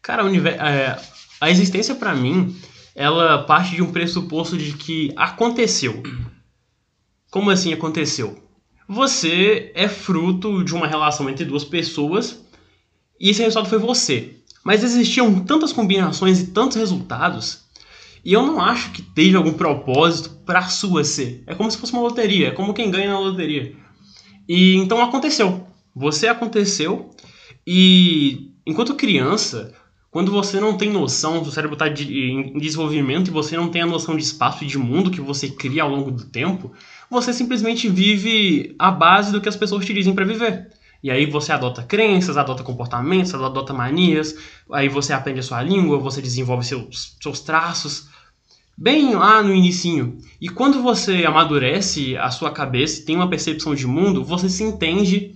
Cara, 0.00 0.22
é, 0.48 0.98
a 1.40 1.50
existência 1.50 1.94
pra 1.94 2.14
mim, 2.14 2.56
ela 2.94 3.44
parte 3.44 3.76
de 3.76 3.82
um 3.82 3.92
pressuposto 3.92 4.56
de 4.56 4.72
que 4.72 5.12
aconteceu. 5.14 6.02
Como 7.30 7.50
assim 7.50 7.72
aconteceu? 7.72 8.42
Você 8.88 9.70
é 9.74 9.88
fruto 9.88 10.64
de 10.64 10.74
uma 10.74 10.86
relação 10.86 11.28
entre 11.28 11.44
duas 11.44 11.64
pessoas 11.64 12.42
e 13.20 13.30
esse 13.30 13.42
resultado 13.42 13.68
foi 13.68 13.78
você. 13.78 14.36
Mas 14.64 14.82
existiam 14.82 15.44
tantas 15.44 15.72
combinações 15.72 16.40
e 16.40 16.46
tantos 16.48 16.76
resultados 16.76 17.62
e 18.24 18.32
eu 18.32 18.46
não 18.46 18.60
acho 18.60 18.92
que 18.92 19.02
teve 19.02 19.36
algum 19.36 19.52
propósito 19.52 20.30
pra 20.46 20.62
sua 20.62 21.04
ser. 21.04 21.42
É 21.46 21.54
como 21.54 21.70
se 21.70 21.78
fosse 21.78 21.92
uma 21.92 22.02
loteria, 22.02 22.48
é 22.48 22.50
como 22.52 22.74
quem 22.74 22.90
ganha 22.90 23.10
na 23.10 23.18
loteria. 23.18 23.74
E 24.48 24.76
então 24.76 25.02
aconteceu. 25.02 25.66
Você 25.94 26.28
aconteceu 26.28 27.10
e 27.66 28.52
enquanto 28.66 28.94
criança, 28.94 29.74
quando 30.10 30.30
você 30.30 30.60
não 30.60 30.76
tem 30.76 30.90
noção, 30.90 31.42
seu 31.42 31.52
cérebro 31.52 31.74
está 31.74 31.88
em 31.88 32.58
desenvolvimento 32.58 33.28
e 33.28 33.32
você 33.32 33.56
não 33.56 33.68
tem 33.68 33.82
a 33.82 33.86
noção 33.86 34.16
de 34.16 34.22
espaço 34.22 34.62
e 34.62 34.66
de 34.66 34.78
mundo 34.78 35.10
que 35.10 35.20
você 35.20 35.48
cria 35.48 35.82
ao 35.82 35.90
longo 35.90 36.10
do 36.10 36.24
tempo, 36.24 36.72
você 37.10 37.32
simplesmente 37.32 37.88
vive 37.88 38.74
a 38.78 38.90
base 38.90 39.32
do 39.32 39.40
que 39.40 39.48
as 39.48 39.56
pessoas 39.56 39.84
te 39.84 39.92
dizem 39.92 40.14
para 40.14 40.24
viver. 40.24 40.70
E 41.02 41.10
aí 41.10 41.26
você 41.26 41.52
adota 41.52 41.82
crenças, 41.82 42.36
adota 42.36 42.62
comportamentos, 42.62 43.34
adota 43.34 43.72
manias, 43.72 44.36
aí 44.70 44.88
você 44.88 45.12
aprende 45.12 45.40
a 45.40 45.42
sua 45.42 45.62
língua, 45.62 45.98
você 45.98 46.22
desenvolve 46.22 46.64
seus, 46.64 47.16
seus 47.20 47.40
traços. 47.40 48.06
Bem 48.78 49.14
lá 49.14 49.42
no 49.42 49.54
inicinho. 49.54 50.18
E 50.40 50.48
quando 50.48 50.80
você 50.82 51.24
amadurece 51.24 52.16
a 52.16 52.30
sua 52.30 52.52
cabeça, 52.52 53.04
tem 53.04 53.16
uma 53.16 53.28
percepção 53.28 53.74
de 53.74 53.86
mundo, 53.86 54.24
você 54.24 54.48
se 54.48 54.62
entende 54.62 55.34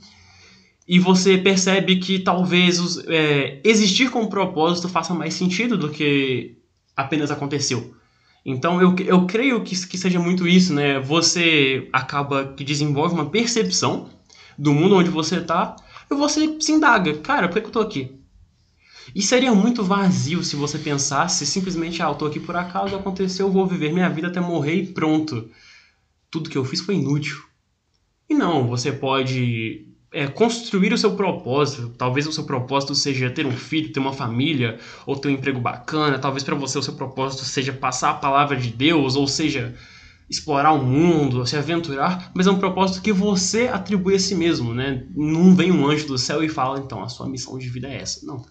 e 0.86 1.00
você 1.00 1.36
percebe 1.36 1.96
que 1.96 2.20
talvez 2.20 2.98
é, 3.08 3.60
existir 3.64 4.10
com 4.10 4.22
um 4.22 4.28
propósito 4.28 4.88
faça 4.88 5.12
mais 5.12 5.34
sentido 5.34 5.76
do 5.76 5.90
que 5.90 6.58
apenas 6.96 7.30
aconteceu. 7.30 7.94
Então 8.44 8.80
eu, 8.80 8.94
eu 9.04 9.26
creio 9.26 9.60
que, 9.62 9.74
que 9.88 9.98
seja 9.98 10.20
muito 10.20 10.46
isso, 10.46 10.72
né? 10.72 11.00
Você 11.00 11.88
acaba 11.92 12.54
que 12.54 12.62
desenvolve 12.62 13.14
uma 13.14 13.28
percepção 13.28 14.08
do 14.58 14.72
mundo 14.72 14.96
onde 14.96 15.10
você 15.10 15.36
está, 15.38 15.76
E 16.10 16.14
você 16.14 16.60
se 16.60 16.72
indaga, 16.72 17.18
cara, 17.18 17.48
por 17.48 17.54
que, 17.54 17.60
que 17.62 17.66
eu 17.66 17.72
tô 17.72 17.80
aqui? 17.80 18.16
E 19.14 19.22
seria 19.22 19.54
muito 19.54 19.82
vazio 19.82 20.42
se 20.42 20.56
você 20.56 20.78
pensasse 20.78 21.46
simplesmente, 21.46 22.02
ah, 22.02 22.08
eu 22.08 22.14
tô 22.14 22.26
aqui 22.26 22.40
por 22.40 22.56
acaso, 22.56 22.94
aconteceu, 22.96 23.46
eu 23.46 23.52
vou 23.52 23.66
viver 23.66 23.92
minha 23.92 24.08
vida 24.08 24.28
até 24.28 24.40
morrer 24.40 24.74
e 24.74 24.86
pronto. 24.86 25.48
Tudo 26.30 26.50
que 26.50 26.58
eu 26.58 26.64
fiz 26.64 26.80
foi 26.80 26.96
inútil. 26.96 27.42
E 28.28 28.34
não, 28.34 28.66
você 28.66 28.92
pode 28.92 29.86
é, 30.12 30.26
construir 30.26 30.92
o 30.92 30.98
seu 30.98 31.14
propósito. 31.14 31.94
Talvez 31.96 32.26
o 32.26 32.32
seu 32.32 32.44
propósito 32.44 32.94
seja 32.94 33.30
ter 33.30 33.46
um 33.46 33.56
filho, 33.56 33.92
ter 33.92 34.00
uma 34.00 34.12
família, 34.12 34.78
ou 35.04 35.16
ter 35.16 35.28
um 35.28 35.32
emprego 35.32 35.60
bacana. 35.60 36.18
Talvez 36.18 36.42
para 36.42 36.54
você 36.54 36.78
o 36.78 36.82
seu 36.82 36.94
propósito 36.94 37.44
seja 37.44 37.72
passar 37.72 38.10
a 38.10 38.14
palavra 38.14 38.56
de 38.56 38.70
Deus, 38.70 39.14
ou 39.14 39.28
seja, 39.28 39.74
explorar 40.28 40.72
o 40.72 40.82
mundo, 40.82 41.46
se 41.46 41.56
aventurar, 41.56 42.30
mas 42.34 42.46
é 42.46 42.50
um 42.50 42.58
propósito 42.58 43.00
que 43.00 43.12
você 43.12 43.68
atribui 43.68 44.16
a 44.16 44.18
si 44.18 44.34
mesmo, 44.34 44.74
né? 44.74 45.06
Não 45.14 45.54
vem 45.54 45.70
um 45.70 45.86
anjo 45.86 46.06
do 46.06 46.18
céu 46.18 46.42
e 46.42 46.48
fala, 46.48 46.80
então, 46.80 47.02
a 47.02 47.08
sua 47.08 47.28
missão 47.28 47.56
de 47.58 47.68
vida 47.68 47.88
é 47.88 48.02
essa. 48.02 48.26
Não. 48.26 48.44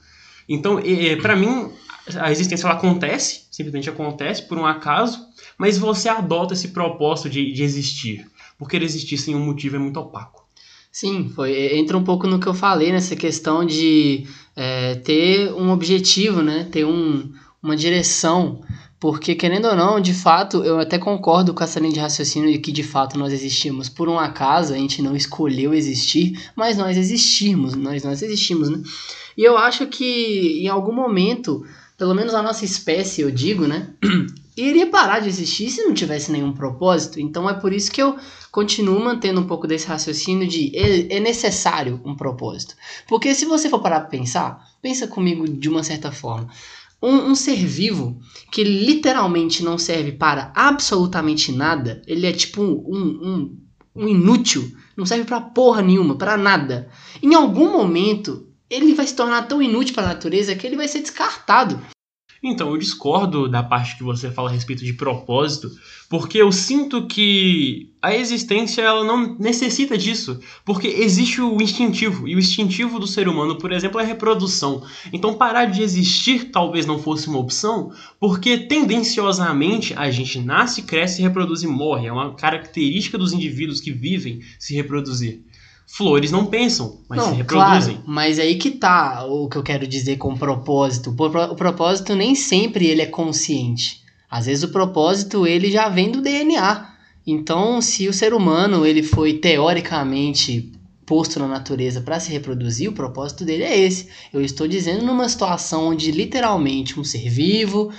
Então, 0.48 0.80
para 1.22 1.36
mim, 1.36 1.72
a 2.16 2.32
existência 2.32 2.68
ela 2.68 2.76
acontece, 2.76 3.48
simplesmente 3.52 3.90
acontece 3.90 4.44
por 4.44 4.58
um 4.58 4.66
acaso, 4.66 5.20
mas 5.58 5.78
você 5.78 6.08
adota 6.08 6.54
esse 6.54 6.70
propósito 6.70 7.30
de, 7.30 7.52
de 7.52 7.64
existir. 7.64 8.26
Porque 8.58 8.78
existir 8.78 9.18
sem 9.18 9.36
um 9.36 9.46
motivo 9.46 9.76
é 9.76 9.80
muito 9.80 10.00
opaco. 10.00 10.46
Sim, 10.92 11.30
foi, 11.36 11.78
entra 11.78 11.98
um 11.98 12.04
pouco 12.06 12.26
no 12.26 12.40
que 12.40 12.48
eu 12.48 12.54
falei, 12.54 12.90
nessa 12.90 13.18
questão 13.18 13.66
de 13.66 14.26
é, 14.56 14.96
ter 14.96 15.52
um 15.54 15.72
objetivo, 15.72 16.42
né? 16.42 16.70
ter 16.72 16.86
um, 16.86 17.34
uma 17.62 17.76
direção. 17.76 18.62
Porque, 19.06 19.36
querendo 19.36 19.68
ou 19.68 19.76
não, 19.76 20.02
de 20.02 20.16
fato, 20.16 20.64
eu 20.64 20.80
até 20.80 20.98
concordo 20.98 21.54
com 21.54 21.64
essa 21.64 21.80
linha 21.80 21.94
de 21.94 22.00
raciocínio 22.00 22.52
de 22.52 22.58
que 22.58 22.72
de 22.72 22.82
fato 22.82 23.20
nós 23.20 23.32
existimos 23.32 23.88
por 23.88 24.10
um 24.10 24.18
acaso, 24.18 24.74
a 24.74 24.78
gente 24.78 25.00
não 25.00 25.16
escolheu 25.16 25.76
existir, 25.76 26.50
mas 26.56 26.76
nós 26.76 26.98
existimos, 26.98 27.76
nós, 27.76 28.04
nós 28.04 28.24
existimos, 28.24 28.68
né? 28.68 28.82
E 29.38 29.44
eu 29.44 29.60
acho 29.60 29.86
que 29.86 30.60
em 30.64 30.68
algum 30.70 30.92
momento, 30.92 31.64
pelo 31.96 32.16
menos 32.16 32.34
a 32.34 32.42
nossa 32.42 32.66
espécie, 32.66 33.22
eu 33.22 33.30
digo, 33.30 33.68
né? 33.68 33.90
iria 34.58 34.88
parar 34.88 35.20
de 35.20 35.30
existir 35.30 35.70
se 35.70 35.84
não 35.84 35.94
tivesse 35.94 36.32
nenhum 36.32 36.52
propósito. 36.52 37.20
Então 37.20 37.48
é 37.48 37.54
por 37.54 37.72
isso 37.72 37.92
que 37.92 38.02
eu 38.02 38.18
continuo 38.52 39.00
mantendo 39.00 39.40
um 39.40 39.46
pouco 39.46 39.68
desse 39.68 39.86
raciocínio 39.86 40.48
de 40.48 40.76
é, 40.76 41.18
é 41.18 41.20
necessário 41.20 42.02
um 42.04 42.16
propósito. 42.16 42.76
Porque 43.08 43.36
se 43.36 43.46
você 43.46 43.70
for 43.70 43.84
parar 43.84 44.00
para 44.00 44.10
pensar, 44.10 44.66
pensa 44.82 45.06
comigo 45.06 45.48
de 45.48 45.70
uma 45.70 45.84
certa 45.84 46.12
forma. 46.12 46.50
Um, 47.06 47.30
um, 47.30 47.36
ser 47.36 47.56
vivo 47.56 48.20
que 48.52 48.64
literalmente 48.64 49.64
não 49.64 49.78
serve 49.78 50.14
para 50.14 50.52
absolutamente 50.56 51.52
nada, 51.52 52.02
ele 52.08 52.26
é 52.26 52.32
tipo 52.32 52.62
um, 52.62 52.98
um, 52.98 53.58
um 53.96 54.08
inútil, 54.08 54.72
não 54.98 55.06
serve 55.06 55.26
para 55.26 55.40
porra 55.40 55.82
nenhuma, 55.82 56.18
para 56.18 56.36
nada. 56.36 56.90
Em 57.22 57.36
algum 57.36 57.72
momento, 57.72 58.48
ele 58.70 58.94
vai 58.94 59.06
se 59.06 59.16
tornar 59.16 59.48
tão 59.48 59.62
inútil 59.62 59.94
para 59.94 60.04
a 60.04 60.14
natureza 60.14 60.56
que 60.56 60.66
ele 60.66 60.76
vai 60.76 60.88
ser 60.88 61.02
descartado. 61.02 61.80
Então, 62.44 62.70
eu 62.70 62.78
discordo 62.78 63.48
da 63.48 63.64
parte 63.64 63.98
que 63.98 64.04
você 64.04 64.30
fala 64.30 64.50
a 64.50 64.54
respeito 64.54 64.84
de 64.84 64.94
propósito, 64.94 65.72
porque 66.10 66.38
eu 66.38 66.52
sinto 66.52 67.08
que 67.08 67.90
a 68.02 68.16
existência 68.16 68.84
ela 68.84 69.04
não 69.04 69.36
necessita 69.40 69.98
disso, 69.98 70.40
porque 70.64 70.88
existe 70.88 71.42
o 71.42 71.60
instintivo, 71.60 72.28
e 72.28 72.36
o 72.36 72.40
instintivo 72.40 73.00
do 73.00 73.08
ser 73.08 73.28
humano, 73.28 73.58
por 73.58 73.72
exemplo, 73.72 74.00
é 74.00 74.04
a 74.04 74.08
reprodução. 74.08 74.84
Então, 75.12 75.34
parar 75.34 75.66
de 75.66 75.82
existir 75.82 76.52
talvez 76.52 76.86
não 76.86 77.00
fosse 77.00 77.28
uma 77.28 77.40
opção, 77.40 77.92
porque 78.20 78.58
tendenciosamente 78.58 79.94
a 79.96 80.12
gente 80.12 80.40
nasce, 80.40 80.84
cresce, 80.84 81.22
reproduz 81.22 81.64
e 81.64 81.68
morre. 81.68 82.08
É 82.08 82.14
uma 82.14 82.36
característica 82.36 83.18
dos 83.18 83.34
indivíduos 83.34 83.82
que 83.82 83.92
vivem 83.92 84.42
se 84.60 84.76
reproduzir. 84.76 85.42
Flores 85.88 86.32
não 86.32 86.46
pensam, 86.48 87.00
mas 87.08 87.20
não, 87.20 87.30
se 87.30 87.36
reproduzem. 87.36 87.96
Claro, 87.96 88.04
mas 88.06 88.40
aí 88.40 88.56
que 88.56 88.72
tá 88.72 89.26
o 89.26 89.48
que 89.48 89.56
eu 89.56 89.64
quero 89.64 89.88
dizer 89.88 90.18
com 90.18 90.36
propósito. 90.36 91.16
O 91.18 91.56
propósito 91.56 92.16
nem 92.16 92.36
sempre 92.36 92.88
ele 92.88 93.02
é 93.02 93.06
consciente. 93.06 94.04
Às 94.30 94.48
vezes 94.48 94.64
o 94.64 94.70
propósito 94.70 95.48
ele 95.48 95.72
já 95.72 95.88
vem 95.88 96.12
do 96.12 96.22
DNA. 96.22 96.94
Então, 97.26 97.82
se 97.82 98.08
o 98.08 98.14
ser 98.14 98.34
humano 98.34 98.86
ele 98.86 99.04
foi 99.04 99.34
teoricamente 99.34 100.72
posto 101.06 101.40
na 101.40 101.48
natureza 101.48 102.02
para 102.02 102.20
se 102.20 102.32
reproduzir, 102.32 102.90
o 102.90 102.94
propósito 102.94 103.46
dele 103.46 103.64
é 103.64 103.80
esse. 103.80 104.10
Eu 104.34 104.42
estou 104.42 104.68
dizendo 104.68 105.06
numa 105.06 105.30
situação 105.30 105.90
onde 105.90 106.12
literalmente 106.12 107.00
um 107.00 107.04
ser 107.04 107.30
vivo 107.30 107.92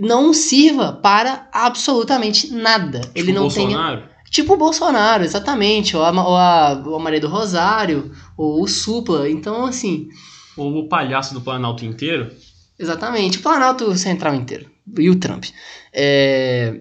não 0.00 0.32
sirva 0.32 0.92
para 0.92 1.48
absolutamente 1.52 2.52
nada. 2.52 3.00
Tipo 3.00 3.18
ele 3.18 3.32
não 3.32 3.42
Bolsonaro? 3.42 4.13
Tipo 4.34 4.54
o 4.54 4.56
Bolsonaro, 4.56 5.22
exatamente, 5.22 5.96
ou 5.96 6.02
a, 6.02 6.10
ou 6.10 6.36
a, 6.36 6.82
ou 6.84 6.96
a 6.96 6.98
Maria 6.98 7.20
do 7.20 7.28
Rosário, 7.28 8.10
ou 8.36 8.64
o 8.64 8.66
Supla. 8.66 9.30
Então, 9.30 9.64
assim. 9.64 10.08
Ou 10.56 10.76
o 10.76 10.88
palhaço 10.88 11.34
do 11.34 11.40
Planalto 11.40 11.84
inteiro. 11.84 12.34
Exatamente, 12.76 13.38
o 13.38 13.42
Planalto 13.42 13.96
Central 13.96 14.34
inteiro. 14.34 14.68
E 14.98 15.08
o 15.08 15.14
Trump. 15.14 15.44
É... 15.92 16.80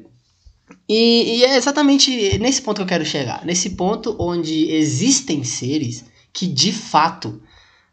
E, 0.90 1.38
e 1.38 1.46
é 1.46 1.56
exatamente 1.56 2.40
nesse 2.40 2.60
ponto 2.60 2.78
que 2.78 2.82
eu 2.82 2.88
quero 2.88 3.06
chegar. 3.06 3.46
Nesse 3.46 3.70
ponto 3.70 4.16
onde 4.20 4.72
existem 4.72 5.44
seres 5.44 6.04
que 6.34 6.48
de 6.48 6.72
fato 6.72 7.40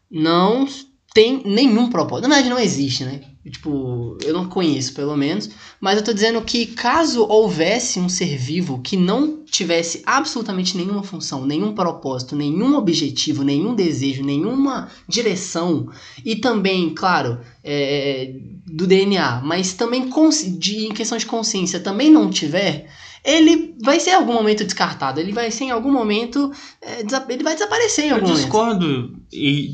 não 0.09 0.67
tem 1.13 1.43
nenhum 1.45 1.87
propósito. 1.87 2.27
Na 2.27 2.33
verdade, 2.33 2.49
não 2.49 2.59
existe, 2.59 3.05
né? 3.05 3.21
Tipo, 3.49 4.17
eu 4.23 4.33
não 4.33 4.45
conheço, 4.45 4.93
pelo 4.93 5.17
menos. 5.17 5.49
Mas 5.79 5.97
eu 5.97 6.03
tô 6.03 6.13
dizendo 6.13 6.41
que 6.43 6.67
caso 6.67 7.25
houvesse 7.27 7.99
um 7.99 8.07
ser 8.07 8.37
vivo 8.37 8.79
que 8.83 8.95
não 8.95 9.43
tivesse 9.45 10.03
absolutamente 10.05 10.77
nenhuma 10.77 11.01
função, 11.01 11.45
nenhum 11.45 11.73
propósito, 11.73 12.35
nenhum 12.35 12.75
objetivo, 12.75 13.43
nenhum 13.43 13.73
desejo, 13.73 14.23
nenhuma 14.23 14.89
direção, 15.07 15.89
e 16.23 16.35
também, 16.35 16.93
claro, 16.93 17.39
é, 17.63 18.33
do 18.65 18.85
DNA, 18.85 19.41
mas 19.43 19.73
também 19.73 20.09
de, 20.57 20.85
em 20.85 20.93
questão 20.93 21.17
de 21.17 21.25
consciência 21.25 21.79
também 21.79 22.09
não 22.11 22.29
tiver, 22.29 22.87
ele 23.23 23.75
vai 23.83 23.99
ser 23.99 24.11
em 24.11 24.15
algum 24.15 24.33
momento 24.33 24.63
descartado, 24.63 25.19
ele 25.19 25.31
vai 25.31 25.51
ser 25.51 25.65
em 25.65 25.71
algum 25.71 25.91
momento, 25.91 26.51
é, 26.81 27.01
ele 27.29 27.43
vai 27.43 27.53
desaparecer 27.53 28.05
em 28.05 28.11
algum 28.11 28.25
Eu 28.25 28.29
momento. 28.29 28.43
discordo 28.43 29.15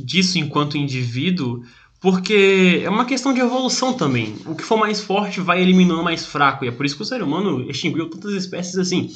disso 0.05 0.37
enquanto 0.37 0.77
indivíduo, 0.77 1.61
porque 2.09 2.83
é 2.85 2.89
uma 2.89 3.03
questão 3.03 3.33
de 3.33 3.41
evolução 3.41 3.91
também. 3.91 4.37
O 4.45 4.55
que 4.55 4.63
for 4.63 4.77
mais 4.77 5.01
forte 5.01 5.41
vai 5.41 5.61
eliminando 5.61 6.01
mais 6.01 6.25
fraco, 6.25 6.63
e 6.63 6.69
é 6.69 6.71
por 6.71 6.85
isso 6.85 6.95
que 6.95 7.01
o 7.01 7.05
ser 7.05 7.21
humano 7.21 7.69
extinguiu 7.69 8.09
tantas 8.09 8.31
espécies 8.31 8.77
assim. 8.77 9.13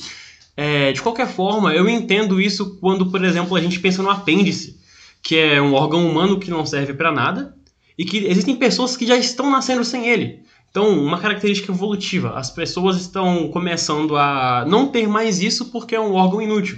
É, 0.57 0.91
de 0.91 1.01
qualquer 1.01 1.29
forma, 1.29 1.74
eu 1.74 1.88
entendo 1.88 2.41
isso 2.41 2.77
quando, 2.81 3.10
por 3.10 3.24
exemplo, 3.24 3.55
a 3.55 3.62
gente 3.62 3.79
pensa 3.79 4.03
no 4.03 4.10
apêndice, 4.10 4.77
que 5.24 5.38
é 5.38 5.62
um 5.62 5.74
órgão 5.74 6.05
humano 6.05 6.38
que 6.38 6.51
não 6.51 6.65
serve 6.65 6.93
para 6.93 7.13
nada, 7.13 7.55
e 7.98 8.03
que 8.03 8.25
existem 8.25 8.57
pessoas 8.57 8.98
que 8.98 9.07
já 9.07 9.15
estão 9.15 9.50
nascendo 9.50 9.86
sem 9.86 10.10
ele. 10.10 10.41
Então, 10.69 10.89
uma 11.01 11.17
característica 11.17 11.71
evolutiva. 11.71 12.33
As 12.38 12.51
pessoas 12.51 13.00
estão 13.00 13.48
começando 13.53 14.17
a 14.17 14.65
não 14.67 14.88
ter 14.88 15.07
mais 15.07 15.41
isso 15.41 15.71
porque 15.71 15.95
é 15.95 16.00
um 16.01 16.12
órgão 16.12 16.41
inútil. 16.41 16.77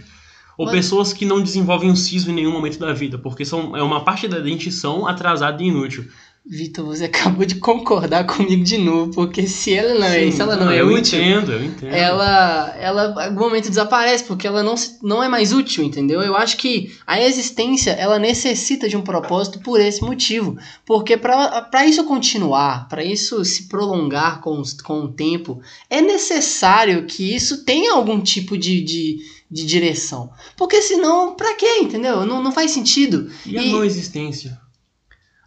Ou 0.57 0.65
Mas... 0.65 0.75
pessoas 0.75 1.13
que 1.13 1.25
não 1.25 1.41
desenvolvem 1.41 1.91
o 1.91 1.95
siso 1.95 2.29
em 2.29 2.33
nenhum 2.33 2.51
momento 2.51 2.79
da 2.79 2.93
vida, 2.93 3.17
porque 3.17 3.45
são, 3.45 3.75
é 3.75 3.81
uma 3.81 4.03
parte 4.03 4.27
da 4.27 4.39
dentição 4.39 5.07
atrasada 5.07 5.61
e 5.61 5.67
inútil. 5.67 6.05
Vitor, 6.45 6.85
você 6.85 7.05
acabou 7.05 7.45
de 7.45 7.55
concordar 7.55 8.25
comigo 8.25 8.63
de 8.63 8.77
novo, 8.77 9.13
porque 9.13 9.47
se 9.47 9.73
ela 9.73 9.93
não 9.93 10.07
é, 10.07 10.29
se 10.29 10.41
ela 10.41 10.57
não, 10.57 10.65
não 10.65 10.71
é 10.71 10.81
eu 10.81 10.87
útil, 10.87 11.21
entendo, 11.21 11.53
eu 11.53 11.63
entendo. 11.63 11.93
ela, 11.93 12.75
ela 12.77 13.23
em 13.23 13.29
algum 13.29 13.45
momento 13.45 13.69
desaparece, 13.69 14.25
porque 14.25 14.45
ela 14.45 14.61
não, 14.61 14.75
não 15.01 15.23
é 15.23 15.29
mais 15.29 15.53
útil, 15.53 15.85
entendeu? 15.85 16.21
Eu 16.21 16.35
acho 16.35 16.57
que 16.57 16.93
a 17.07 17.21
existência, 17.21 17.91
ela 17.91 18.19
necessita 18.19 18.89
de 18.89 18.97
um 18.97 19.01
propósito 19.01 19.59
por 19.59 19.79
esse 19.79 20.01
motivo, 20.01 20.57
porque 20.85 21.15
para 21.15 21.85
isso 21.85 22.03
continuar, 22.03 22.89
para 22.89 23.03
isso 23.03 23.43
se 23.45 23.69
prolongar 23.69 24.41
com, 24.41 24.61
com 24.83 25.05
o 25.05 25.13
tempo, 25.13 25.61
é 25.89 26.01
necessário 26.01 27.05
que 27.05 27.33
isso 27.33 27.63
tenha 27.63 27.93
algum 27.93 28.19
tipo 28.19 28.57
de, 28.57 28.81
de, 28.81 29.17
de 29.53 29.65
direção, 29.65 30.31
porque 30.57 30.81
senão, 30.81 31.35
para 31.35 31.53
quê, 31.55 31.77
entendeu? 31.79 32.25
Não, 32.25 32.41
não 32.41 32.51
faz 32.51 32.71
sentido. 32.71 33.31
E, 33.45 33.51
e 33.51 33.57
a 33.57 33.61
não 33.61 33.83
existência? 33.83 34.59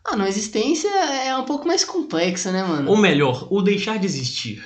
A 0.05 0.15
não 0.15 0.27
existência 0.27 0.89
é 0.89 1.37
um 1.37 1.45
pouco 1.45 1.67
mais 1.67 1.85
complexa, 1.85 2.53
né, 2.53 2.63
mano? 2.63 2.89
Ou 2.89 2.97
melhor, 2.97 3.49
o 3.51 3.61
deixar 3.61 3.99
de 3.99 4.07
existir. 4.07 4.65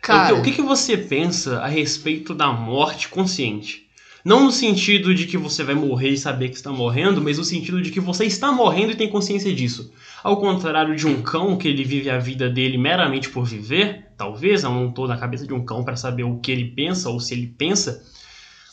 Cara... 0.00 0.34
O 0.34 0.42
que, 0.42 0.50
o 0.50 0.54
que 0.54 0.62
você 0.62 0.96
pensa 0.96 1.58
a 1.58 1.68
respeito 1.68 2.34
da 2.34 2.50
morte 2.50 3.08
consciente? 3.08 3.82
Não 4.24 4.44
no 4.44 4.52
sentido 4.52 5.14
de 5.14 5.26
que 5.26 5.36
você 5.36 5.64
vai 5.64 5.74
morrer 5.74 6.10
e 6.10 6.16
saber 6.16 6.48
que 6.48 6.54
está 6.54 6.70
morrendo, 6.70 7.20
mas 7.20 7.38
no 7.38 7.44
sentido 7.44 7.82
de 7.82 7.90
que 7.90 8.00
você 8.00 8.24
está 8.24 8.52
morrendo 8.52 8.92
e 8.92 8.96
tem 8.96 9.10
consciência 9.10 9.52
disso. 9.52 9.92
Ao 10.22 10.36
contrário 10.36 10.94
de 10.94 11.06
um 11.08 11.20
cão 11.22 11.56
que 11.56 11.66
ele 11.66 11.82
vive 11.82 12.08
a 12.08 12.18
vida 12.18 12.48
dele 12.48 12.78
meramente 12.78 13.28
por 13.28 13.44
viver, 13.44 14.06
talvez, 14.16 14.62
eu 14.62 14.70
não 14.70 14.88
estou 14.88 15.08
na 15.08 15.18
cabeça 15.18 15.44
de 15.44 15.52
um 15.52 15.64
cão 15.64 15.84
para 15.84 15.96
saber 15.96 16.22
o 16.22 16.38
que 16.38 16.52
ele 16.52 16.66
pensa 16.66 17.10
ou 17.10 17.18
se 17.18 17.34
ele 17.34 17.48
pensa, 17.58 18.04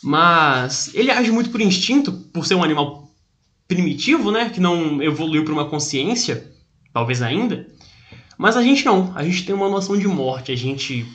mas 0.04 0.94
ele 0.94 1.12
age 1.12 1.32
muito 1.32 1.50
por 1.50 1.62
instinto, 1.62 2.12
por 2.12 2.46
ser 2.46 2.56
um 2.56 2.64
animal 2.64 3.12
primitivo, 3.68 4.32
né? 4.32 4.50
Que 4.50 4.60
não 4.60 5.02
evoluiu 5.02 5.44
para 5.44 5.54
uma 5.54 5.70
consciência, 5.70 6.52
talvez 6.94 7.22
ainda. 7.22 7.68
Mas 8.38 8.56
a 8.56 8.64
gente 8.64 8.86
não. 8.86 9.12
A 9.16 9.24
gente 9.24 9.46
tem 9.46 9.54
uma 9.54 9.70
noção 9.70 9.98
de 9.98 10.08
morte. 10.08 10.52
A 10.52 10.56
gente 10.56 11.06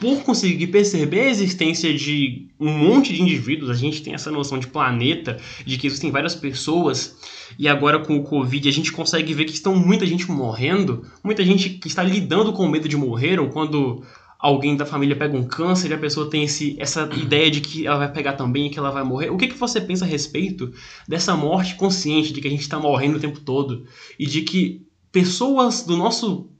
por 0.00 0.22
conseguir 0.22 0.68
perceber 0.68 1.22
a 1.22 1.30
existência 1.30 1.92
de 1.92 2.48
um 2.58 2.70
monte 2.70 3.12
de 3.12 3.22
indivíduos, 3.22 3.70
a 3.70 3.74
gente 3.74 4.02
tem 4.02 4.14
essa 4.14 4.30
noção 4.30 4.58
de 4.58 4.68
planeta, 4.68 5.38
de 5.66 5.76
que 5.76 5.86
existem 5.86 6.10
várias 6.10 6.34
pessoas, 6.34 7.16
e 7.58 7.66
agora 7.66 7.98
com 7.98 8.16
o 8.16 8.22
Covid 8.22 8.68
a 8.68 8.72
gente 8.72 8.92
consegue 8.92 9.34
ver 9.34 9.44
que 9.44 9.52
estão 9.52 9.74
muita 9.74 10.06
gente 10.06 10.30
morrendo, 10.30 11.04
muita 11.22 11.44
gente 11.44 11.70
que 11.70 11.88
está 11.88 12.02
lidando 12.02 12.52
com 12.52 12.64
o 12.64 12.70
medo 12.70 12.88
de 12.88 12.96
morrer, 12.96 13.40
ou 13.40 13.48
quando 13.48 14.04
alguém 14.38 14.76
da 14.76 14.86
família 14.86 15.16
pega 15.16 15.36
um 15.36 15.44
câncer 15.44 15.90
e 15.90 15.94
a 15.94 15.98
pessoa 15.98 16.30
tem 16.30 16.44
esse, 16.44 16.76
essa 16.78 17.08
ideia 17.16 17.50
de 17.50 17.60
que 17.60 17.86
ela 17.86 17.98
vai 17.98 18.12
pegar 18.12 18.34
também 18.34 18.66
e 18.66 18.70
que 18.70 18.78
ela 18.78 18.90
vai 18.90 19.02
morrer. 19.02 19.30
O 19.30 19.36
que, 19.36 19.48
que 19.48 19.58
você 19.58 19.80
pensa 19.80 20.04
a 20.04 20.08
respeito 20.08 20.72
dessa 21.08 21.34
morte 21.34 21.74
consciente, 21.74 22.32
de 22.32 22.40
que 22.40 22.46
a 22.46 22.50
gente 22.50 22.60
está 22.60 22.78
morrendo 22.78 23.16
o 23.16 23.20
tempo 23.20 23.40
todo, 23.40 23.86
e 24.18 24.26
de 24.26 24.42
que 24.42 24.86
pessoas 25.10 25.82
do 25.84 25.96
nosso 25.96 26.50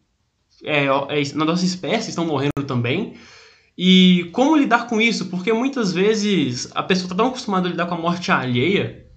é, 0.64 0.86
é, 0.86 1.34
na 1.34 1.44
nossa 1.44 1.64
espécie 1.64 2.10
estão 2.10 2.26
morrendo 2.26 2.64
também. 2.66 3.14
E 3.76 4.28
como 4.32 4.56
lidar 4.56 4.88
com 4.88 5.00
isso? 5.00 5.26
Porque 5.26 5.52
muitas 5.52 5.92
vezes 5.92 6.68
a 6.74 6.82
pessoa 6.82 7.04
está 7.04 7.14
tão 7.14 7.28
acostumada 7.28 7.68
a 7.68 7.70
lidar 7.70 7.86
com 7.86 7.94
a 7.94 7.98
morte 7.98 8.32
alheia 8.32 9.07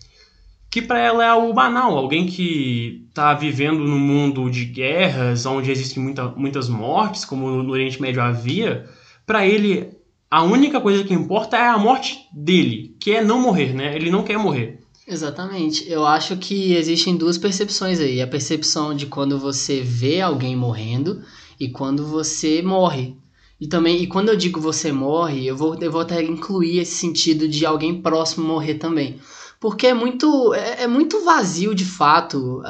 que 0.71 0.81
para 0.81 0.99
ela 0.99 1.23
é 1.23 1.27
algo 1.27 1.53
banal. 1.53 1.97
Alguém 1.97 2.25
que 2.25 3.05
está 3.09 3.33
vivendo 3.33 3.79
num 3.79 3.99
mundo 3.99 4.49
de 4.49 4.63
guerras, 4.63 5.45
onde 5.45 5.69
existem 5.69 6.01
muita, 6.01 6.29
muitas 6.29 6.69
mortes, 6.69 7.25
como 7.25 7.61
no 7.61 7.71
Oriente 7.73 8.01
Médio 8.01 8.21
havia, 8.21 8.89
para 9.25 9.45
ele 9.45 9.89
a 10.29 10.43
única 10.43 10.79
coisa 10.79 11.03
que 11.03 11.13
importa 11.13 11.57
é 11.57 11.67
a 11.67 11.77
morte 11.77 12.25
dele, 12.33 12.95
que 13.01 13.11
é 13.11 13.21
não 13.21 13.41
morrer, 13.41 13.73
né? 13.73 13.93
Ele 13.93 14.09
não 14.09 14.23
quer 14.23 14.37
morrer. 14.37 14.79
Exatamente. 15.05 15.89
Eu 15.91 16.05
acho 16.05 16.37
que 16.37 16.73
existem 16.73 17.17
duas 17.17 17.37
percepções 17.37 17.99
aí. 17.99 18.21
A 18.21 18.27
percepção 18.27 18.95
de 18.95 19.07
quando 19.07 19.37
você 19.37 19.81
vê 19.81 20.21
alguém 20.21 20.55
morrendo 20.55 21.21
e 21.59 21.67
quando 21.67 22.07
você 22.07 22.61
morre. 22.61 23.17
E 23.59 23.67
também, 23.67 24.01
e 24.01 24.07
quando 24.07 24.29
eu 24.29 24.37
digo 24.37 24.61
você 24.61 24.89
morre, 24.93 25.45
eu 25.45 25.57
vou, 25.57 25.77
eu 25.81 25.91
vou 25.91 26.01
até 26.01 26.23
incluir 26.23 26.79
esse 26.79 26.93
sentido 26.93 27.45
de 27.45 27.65
alguém 27.65 28.01
próximo 28.01 28.47
morrer 28.47 28.75
também 28.75 29.19
porque 29.61 29.85
é 29.85 29.93
muito, 29.93 30.55
é, 30.55 30.83
é, 30.83 30.87
muito 30.87 31.23
vazio 31.23 31.75
de 31.75 31.85
fato. 31.85 32.63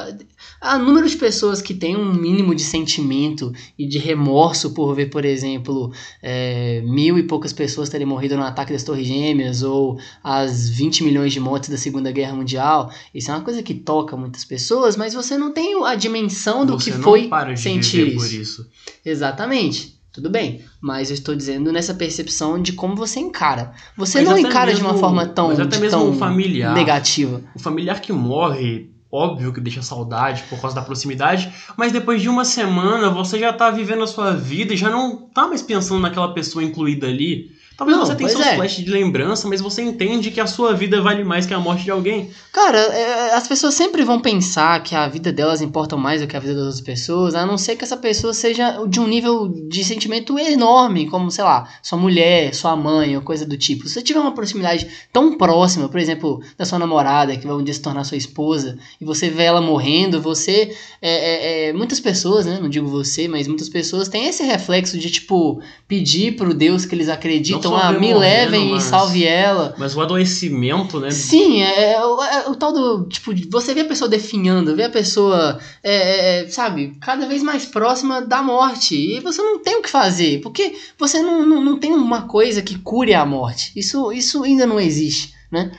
Há 0.60 0.78
número 0.78 1.08
de 1.08 1.16
pessoas 1.16 1.62
que 1.62 1.74
têm 1.74 1.96
um 1.96 2.14
mínimo 2.14 2.54
de 2.54 2.62
sentimento 2.62 3.54
e 3.80 3.88
de 3.88 3.98
remorso 3.98 4.74
por 4.74 4.94
ver, 4.94 5.10
por 5.10 5.24
exemplo, 5.24 5.94
é, 6.22 6.82
mil 6.82 7.18
e 7.18 7.24
poucas 7.24 7.54
pessoas 7.54 7.88
terem 7.88 8.06
morrido 8.06 8.36
no 8.36 8.44
ataque 8.44 8.74
das 8.74 8.84
Torres 8.84 9.08
Gêmeas 9.08 9.64
ou 9.64 9.98
as 10.22 10.68
20 10.68 11.06
milhões 11.06 11.32
de 11.32 11.40
mortes 11.40 11.70
da 11.70 11.78
Segunda 11.78 12.12
Guerra 12.12 12.36
Mundial. 12.36 12.92
Isso 13.16 13.32
é 13.32 13.36
uma 13.36 13.44
coisa 13.44 13.64
que 13.64 13.74
toca 13.74 14.18
muitas 14.18 14.44
pessoas, 14.44 14.98
mas 14.98 15.14
você 15.14 15.38
não 15.38 15.54
tem 15.54 15.82
a 15.86 15.96
dimensão 15.96 16.66
do 16.66 16.74
você 16.74 16.92
que 16.92 16.98
foi 16.98 17.30
sentir 17.56 18.18
isso. 18.18 18.36
isso. 18.36 18.70
Exatamente. 19.06 20.01
Tudo 20.12 20.30
bem, 20.30 20.62
mas 20.82 21.10
eu 21.10 21.14
estou 21.14 21.34
dizendo 21.34 21.72
nessa 21.72 21.94
percepção 21.94 22.62
de 22.62 22.74
como 22.74 22.96
você 22.96 23.20
encara. 23.20 23.72
Você 23.96 24.20
mas 24.20 24.28
não 24.28 24.38
encara 24.38 24.72
mesmo, 24.72 24.86
de 24.86 24.92
uma 24.92 25.00
forma 25.00 25.26
tão, 25.26 25.48
mas 25.48 25.60
até 25.60 25.80
mesmo 25.80 26.00
tão 26.00 26.14
familiar, 26.14 26.74
negativa. 26.74 27.42
O 27.56 27.60
familiar 27.60 28.02
que 28.02 28.12
morre, 28.12 28.92
óbvio 29.10 29.54
que 29.54 29.62
deixa 29.62 29.82
saudade 29.82 30.44
por 30.50 30.60
causa 30.60 30.76
da 30.76 30.82
proximidade, 30.82 31.54
mas 31.78 31.94
depois 31.94 32.22
de 32.22 32.28
uma 32.28 32.44
semana 32.44 33.10
você 33.10 33.40
já 33.40 33.52
está 33.52 33.72
vivendo 33.72 34.04
a 34.04 34.08
sua 34.08 34.34
vida 34.34 34.74
e 34.74 34.78
já 34.78 34.90
não 34.90 35.28
está 35.28 35.48
mais 35.48 35.62
pensando 35.62 36.02
naquela 36.02 36.34
pessoa 36.34 36.62
incluída 36.62 37.08
ali. 37.08 37.61
Talvez 37.82 37.98
não, 37.98 38.06
você 38.06 38.14
tenha 38.14 38.30
seus 38.30 38.46
é. 38.46 38.56
flashes 38.58 38.86
de 38.86 38.92
lembrança, 38.92 39.48
mas 39.48 39.60
você 39.60 39.82
entende 39.82 40.30
que 40.30 40.40
a 40.40 40.46
sua 40.46 40.72
vida 40.72 41.02
vale 41.02 41.24
mais 41.24 41.48
que 41.48 41.54
a 41.56 41.60
morte 41.60 41.84
de 41.84 41.90
alguém. 41.90 42.30
Cara, 42.54 42.78
é, 42.78 43.34
as 43.34 43.48
pessoas 43.48 43.74
sempre 43.74 44.04
vão 44.04 44.20
pensar 44.20 44.84
que 44.84 44.94
a 44.94 45.08
vida 45.08 45.34
delas 45.34 45.64
importa 45.64 45.98
mais 45.98 46.22
do 46.22 46.28
que 46.28 46.38
a 46.38 46.40
vida 46.40 46.54
das 46.54 46.66
outras 46.66 46.82
pessoas, 46.82 47.34
a 47.34 47.44
não 47.44 47.58
ser 47.58 47.76
que 47.76 47.84
essa 47.84 47.98
pessoa 47.98 48.36
seja 48.36 48.86
de 48.88 49.00
um 49.00 49.08
nível 49.08 49.48
de 49.48 49.84
sentimento 49.84 50.38
enorme, 50.38 51.10
como, 51.10 51.32
sei 51.32 51.44
lá, 51.44 51.68
sua 51.82 51.98
mulher, 51.98 52.54
sua 52.54 52.76
mãe, 52.76 53.16
ou 53.16 53.24
coisa 53.24 53.48
do 53.48 53.58
tipo. 53.58 53.88
Se 53.88 53.96
você 53.96 54.04
tiver 54.04 54.20
uma 54.20 54.36
proximidade 54.36 54.88
tão 55.12 55.36
próxima, 55.36 55.90
por 55.90 56.00
exemplo, 56.00 56.40
da 56.56 56.66
sua 56.66 56.78
namorada, 56.78 57.36
que 57.36 57.48
vai 57.48 57.56
um 57.56 57.64
dia 57.64 57.74
se 57.74 57.82
tornar 57.82 58.04
sua 58.04 58.18
esposa, 58.18 58.78
e 59.00 59.06
você 59.06 59.28
vê 59.28 59.46
ela 59.46 59.60
morrendo, 59.60 60.22
você. 60.22 60.78
É, 61.02 61.10
é, 61.10 61.70
é 61.70 61.74
muitas 61.74 62.00
pessoas, 62.00 62.46
né? 62.46 62.60
Não 62.62 62.70
digo 62.70 62.88
você, 62.88 63.28
mas 63.28 63.48
muitas 63.48 63.70
pessoas 63.70 64.08
têm 64.08 64.28
esse 64.28 64.44
reflexo 64.44 65.00
de, 65.00 65.10
tipo, 65.10 65.60
pedir 65.88 66.36
pro 66.36 66.54
Deus 66.54 66.86
que 66.86 66.94
eles 66.94 67.10
acreditam 67.10 67.71
ah, 67.76 67.92
me 67.92 68.14
levem 68.14 68.72
mas, 68.72 68.86
e 68.86 68.88
salve 68.88 69.26
ela. 69.26 69.76
Mas 69.78 69.96
o 69.96 70.02
adoecimento, 70.02 71.00
né? 71.00 71.12
Sim, 71.12 71.62
é, 71.62 71.94
é, 71.94 71.96
é, 71.96 72.50
o 72.50 72.56
tal 72.56 72.72
do. 72.72 73.06
Tipo, 73.06 73.34
você 73.50 73.74
vê 73.74 73.82
a 73.82 73.86
pessoa 73.86 74.10
definhando, 74.10 74.76
vê 74.76 74.84
a 74.84 74.90
pessoa, 74.90 75.60
é, 75.84 75.94
é, 75.94 76.44
é, 76.44 76.48
sabe, 76.50 76.96
cada 77.02 77.28
vez 77.28 77.44
mais 77.44 77.66
próxima 77.66 78.22
da 78.22 78.42
morte. 78.42 78.96
E 78.96 79.20
você 79.20 79.42
não 79.42 79.60
tem 79.60 79.78
o 79.78 79.82
que 79.82 79.90
fazer, 79.90 80.42
porque 80.42 80.76
você 80.98 81.22
não, 81.22 81.46
não, 81.46 81.64
não 81.64 81.80
tem 81.80 81.94
uma 81.94 82.24
coisa 82.24 82.62
que 82.62 82.78
cure 82.78 83.14
a 83.14 83.26
morte. 83.26 83.72
Isso, 83.76 84.12
isso 84.12 84.44
ainda 84.44 84.66
não 84.66 84.80
existe, 84.80 85.34
né? 85.52 85.72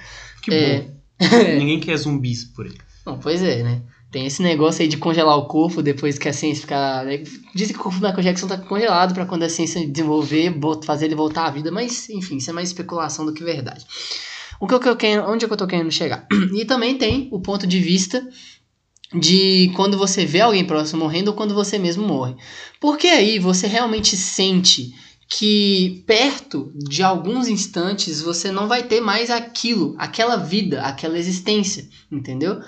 Que 0.43 0.51
bom. 0.51 0.93
Ninguém 1.59 1.81
quer 1.81 1.97
zumbis 1.97 2.45
por 2.45 2.67
aí. 2.67 2.73
Não, 3.07 3.19
pois 3.19 3.43
é, 3.43 3.63
né? 3.63 3.83
Tem 4.13 4.27
esse 4.27 4.43
negócio 4.43 4.83
aí 4.83 4.89
de 4.89 4.99
congelar 4.99 5.39
o 5.39 5.47
corpo 5.47 5.83
depois 5.83 6.19
que 6.19 6.29
a 6.29 6.35
ciência 6.35 6.61
ficar. 6.61 7.03
Né? 7.07 7.25
Dizem 7.55 7.75
que 7.75 7.81
o 7.81 7.83
corpo 7.83 7.99
da 7.99 8.09
Michael 8.09 8.25
Jackson 8.25 8.47
tá 8.47 8.59
congelado 8.59 9.15
para 9.15 9.25
quando 9.25 9.43
a 9.43 9.49
ciência 9.49 9.85
desenvolver, 9.89 10.55
fazer 10.85 11.07
ele 11.07 11.15
voltar 11.15 11.47
à 11.47 11.51
vida, 11.51 11.73
mas 11.73 12.11
enfim, 12.11 12.37
isso 12.37 12.51
é 12.51 12.53
mais 12.53 12.69
especulação 12.69 13.25
do 13.25 13.33
que 13.33 13.43
verdade. 13.43 13.87
O 14.61 14.69
que 14.69 14.75
eu 14.75 14.97
quero, 14.97 15.29
onde 15.29 15.47
é 15.47 15.49
que 15.49 15.55
eu 15.55 15.59
tô 15.59 15.67
querendo 15.67 15.91
chegar? 15.91 16.27
E 16.55 16.65
também 16.67 16.99
tem 16.99 17.29
o 17.33 17.41
ponto 17.41 17.67
de 17.67 17.81
vista 17.81 18.23
de 19.19 19.73
quando 19.75 19.97
você 19.97 20.27
vê 20.27 20.43
alguém 20.43 20.65
próximo 20.65 21.05
morrendo 21.05 21.29
ou 21.29 21.35
quando 21.35 21.55
você 21.55 21.79
mesmo 21.79 22.07
morre. 22.07 22.37
Porque 22.79 23.07
aí 23.07 23.39
você 23.39 23.67
realmente 23.67 24.15
sente 24.15 24.95
que 25.27 26.05
perto 26.07 26.71
de 26.75 27.03
alguns 27.03 27.49
instantes 27.49 28.21
você 28.21 28.53
não 28.53 28.69
vai 28.69 28.83
ter 28.83 29.01
mais 29.01 29.31
aquilo, 29.31 29.95
aquela 29.97 30.37
vida, 30.37 30.83
aquela 30.83 31.19
existência, 31.19 31.89
entendeu? 32.11 32.61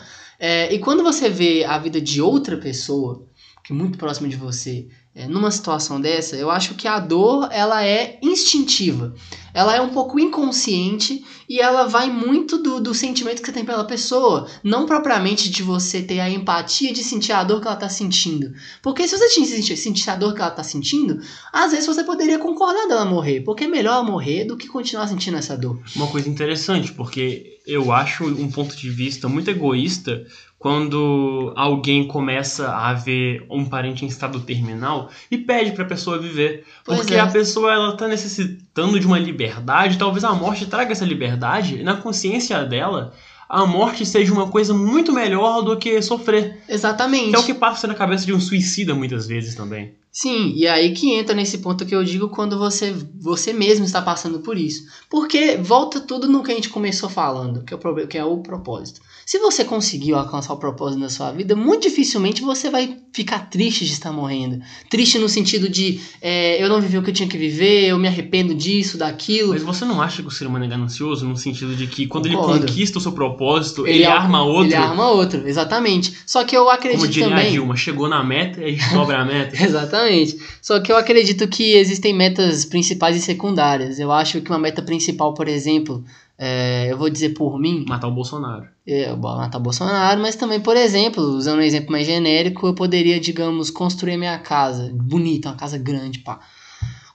É, 0.46 0.70
e 0.74 0.78
quando 0.78 1.02
você 1.02 1.30
vê 1.30 1.64
a 1.64 1.78
vida 1.78 1.98
de 1.98 2.20
outra 2.20 2.58
pessoa, 2.58 3.26
que 3.64 3.72
é 3.72 3.74
muito 3.74 3.96
próxima 3.96 4.28
de 4.28 4.36
você, 4.36 4.88
é, 5.14 5.26
numa 5.26 5.50
situação 5.50 5.98
dessa, 5.98 6.36
eu 6.36 6.50
acho 6.50 6.74
que 6.74 6.86
a 6.86 7.00
dor 7.00 7.48
ela 7.50 7.82
é 7.82 8.18
instintiva. 8.22 9.14
Ela 9.54 9.74
é 9.74 9.80
um 9.80 9.88
pouco 9.88 10.20
inconsciente 10.20 11.24
e 11.48 11.60
ela 11.60 11.86
vai 11.86 12.10
muito 12.10 12.58
do, 12.58 12.78
do 12.78 12.92
sentimento 12.92 13.40
que 13.40 13.46
você 13.46 13.54
tem 13.54 13.64
pela 13.64 13.84
pessoa, 13.84 14.46
não 14.62 14.84
propriamente 14.84 15.48
de 15.48 15.62
você 15.62 16.02
ter 16.02 16.20
a 16.20 16.28
empatia 16.28 16.92
de 16.92 17.02
sentir 17.02 17.32
a 17.32 17.42
dor 17.42 17.62
que 17.62 17.66
ela 17.66 17.76
está 17.76 17.88
sentindo. 17.88 18.52
Porque 18.82 19.08
se 19.08 19.16
você 19.16 19.28
sentir, 19.30 19.78
sentir 19.78 20.10
a 20.10 20.14
dor 20.14 20.34
que 20.34 20.42
ela 20.42 20.50
está 20.50 20.62
sentindo, 20.62 21.22
às 21.50 21.70
vezes 21.70 21.86
você 21.86 22.04
poderia 22.04 22.38
concordar 22.38 22.86
dela 22.86 23.06
morrer, 23.06 23.40
porque 23.40 23.64
é 23.64 23.68
melhor 23.68 24.04
morrer 24.04 24.44
do 24.44 24.58
que 24.58 24.66
continuar 24.66 25.08
sentindo 25.08 25.38
essa 25.38 25.56
dor. 25.56 25.80
Uma 25.96 26.08
coisa 26.08 26.28
interessante, 26.28 26.92
porque 26.92 27.53
eu 27.66 27.92
acho 27.92 28.24
um 28.26 28.50
ponto 28.50 28.76
de 28.76 28.90
vista 28.90 29.28
muito 29.28 29.50
egoísta 29.50 30.24
quando 30.58 31.52
alguém 31.56 32.06
começa 32.06 32.70
a 32.70 32.94
ver 32.94 33.44
um 33.50 33.66
parente 33.66 34.04
em 34.04 34.08
estado 34.08 34.40
terminal 34.40 35.10
e 35.30 35.36
pede 35.36 35.72
para 35.72 35.84
a 35.84 35.86
pessoa 35.88 36.18
viver, 36.18 36.64
porque 36.84 37.14
é. 37.14 37.20
a 37.20 37.26
pessoa 37.26 37.72
ela 37.72 37.96
tá 37.96 38.08
necessitando 38.08 38.98
de 38.98 39.06
uma 39.06 39.18
liberdade, 39.18 39.98
talvez 39.98 40.24
a 40.24 40.32
morte 40.32 40.64
traga 40.66 40.92
essa 40.92 41.04
liberdade, 41.04 41.80
e 41.80 41.82
na 41.82 41.96
consciência 41.96 42.64
dela, 42.64 43.12
a 43.46 43.66
morte 43.66 44.06
seja 44.06 44.32
uma 44.32 44.48
coisa 44.48 44.72
muito 44.72 45.12
melhor 45.12 45.60
do 45.60 45.76
que 45.76 46.00
sofrer. 46.00 46.62
Exatamente. 46.66 47.30
Que 47.30 47.36
é 47.36 47.38
o 47.38 47.44
que 47.44 47.54
passa 47.54 47.86
na 47.86 47.94
cabeça 47.94 48.24
de 48.24 48.32
um 48.32 48.40
suicida 48.40 48.94
muitas 48.94 49.26
vezes 49.26 49.54
também. 49.54 49.92
Sim, 50.16 50.52
e 50.54 50.66
aí 50.68 50.94
que 50.94 51.12
entra 51.12 51.34
nesse 51.34 51.58
ponto 51.58 51.84
que 51.84 51.94
eu 51.94 52.04
digo 52.04 52.28
quando 52.30 52.56
você, 52.58 52.92
você 53.20 53.52
mesmo 53.52 53.84
está 53.84 54.00
passando 54.00 54.40
por 54.40 54.56
isso. 54.56 54.84
Porque 55.10 55.56
volta 55.56 56.00
tudo 56.00 56.28
no 56.28 56.42
que 56.42 56.52
a 56.52 56.54
gente 56.54 56.68
começou 56.70 57.10
falando, 57.10 57.64
que 57.64 57.74
é 57.74 57.76
o, 57.76 58.06
que 58.08 58.16
é 58.18 58.24
o 58.24 58.40
propósito. 58.42 59.00
Se 59.26 59.38
você 59.38 59.64
conseguiu 59.64 60.16
alcançar 60.16 60.52
o 60.52 60.58
propósito 60.58 61.00
da 61.00 61.08
sua 61.08 61.32
vida, 61.32 61.56
muito 61.56 61.84
dificilmente 61.84 62.42
você 62.42 62.70
vai 62.70 62.98
ficar 63.12 63.48
triste 63.48 63.84
de 63.84 63.92
estar 63.92 64.12
morrendo. 64.12 64.60
Triste 64.90 65.18
no 65.18 65.28
sentido 65.28 65.68
de 65.68 66.00
é, 66.20 66.62
eu 66.62 66.68
não 66.68 66.80
vivi 66.80 66.98
o 66.98 67.02
que 67.02 67.10
eu 67.10 67.14
tinha 67.14 67.28
que 67.28 67.38
viver, 67.38 67.88
eu 67.88 67.98
me 67.98 68.06
arrependo 68.06 68.54
disso, 68.54 68.98
daquilo. 68.98 69.50
Mas 69.50 69.62
você 69.62 69.84
não 69.84 70.02
acha 70.02 70.20
que 70.20 70.28
o 70.28 70.30
ser 70.30 70.46
humano 70.46 70.64
é 70.64 70.68
ganancioso 70.68 71.26
no 71.26 71.36
sentido 71.36 71.74
de 71.74 71.86
que 71.86 72.06
quando 72.06 72.28
Concordo. 72.28 72.56
ele 72.56 72.66
conquista 72.66 72.98
o 72.98 73.00
seu 73.00 73.12
propósito, 73.12 73.86
ele, 73.86 73.98
ele 73.98 74.06
arma 74.06 74.44
outro? 74.44 74.66
Ele 74.66 74.74
arma 74.74 75.08
outro, 75.10 75.48
exatamente. 75.48 76.14
Só 76.26 76.44
que 76.44 76.56
eu 76.56 76.68
acredito 76.68 77.00
Como 77.00 77.10
diria 77.10 77.28
também... 77.28 77.46
a 77.46 77.50
Dilma, 77.50 77.76
chegou 77.76 78.08
na 78.08 78.22
meta 78.22 78.60
e 78.60 78.64
a 78.64 78.70
gente 78.70 78.92
dobra 78.92 79.18
a 79.20 79.24
meta. 79.24 79.56
exatamente. 79.62 80.38
Só 80.60 80.80
que 80.80 80.92
eu 80.92 80.96
acredito 80.96 81.48
que 81.48 81.74
existem 81.74 82.12
metas 82.12 82.64
principais 82.64 83.16
e 83.16 83.20
secundárias. 83.20 83.98
Eu 83.98 84.12
acho 84.12 84.40
que 84.40 84.50
uma 84.50 84.58
meta 84.58 84.82
principal, 84.82 85.32
por 85.32 85.48
exemplo, 85.48 86.04
é, 86.38 86.90
eu 86.90 86.98
vou 86.98 87.08
dizer 87.10 87.30
por 87.30 87.58
mim. 87.58 87.84
Matar 87.88 88.08
o 88.08 88.12
Bolsonaro. 88.14 88.66
É, 88.86 89.14
matar 89.14 89.58
o 89.58 89.62
Bolsonaro, 89.62 90.20
mas 90.20 90.36
também, 90.36 90.60
por 90.60 90.76
exemplo, 90.76 91.22
usando 91.22 91.58
um 91.58 91.62
exemplo 91.62 91.92
mais 91.92 92.06
genérico, 92.06 92.66
eu 92.66 92.74
poderia, 92.74 93.18
digamos, 93.20 93.70
construir 93.70 94.16
minha 94.16 94.38
casa. 94.38 94.90
Bonita, 94.94 95.48
uma 95.50 95.56
casa 95.56 95.78
grande, 95.78 96.18
pá. 96.20 96.40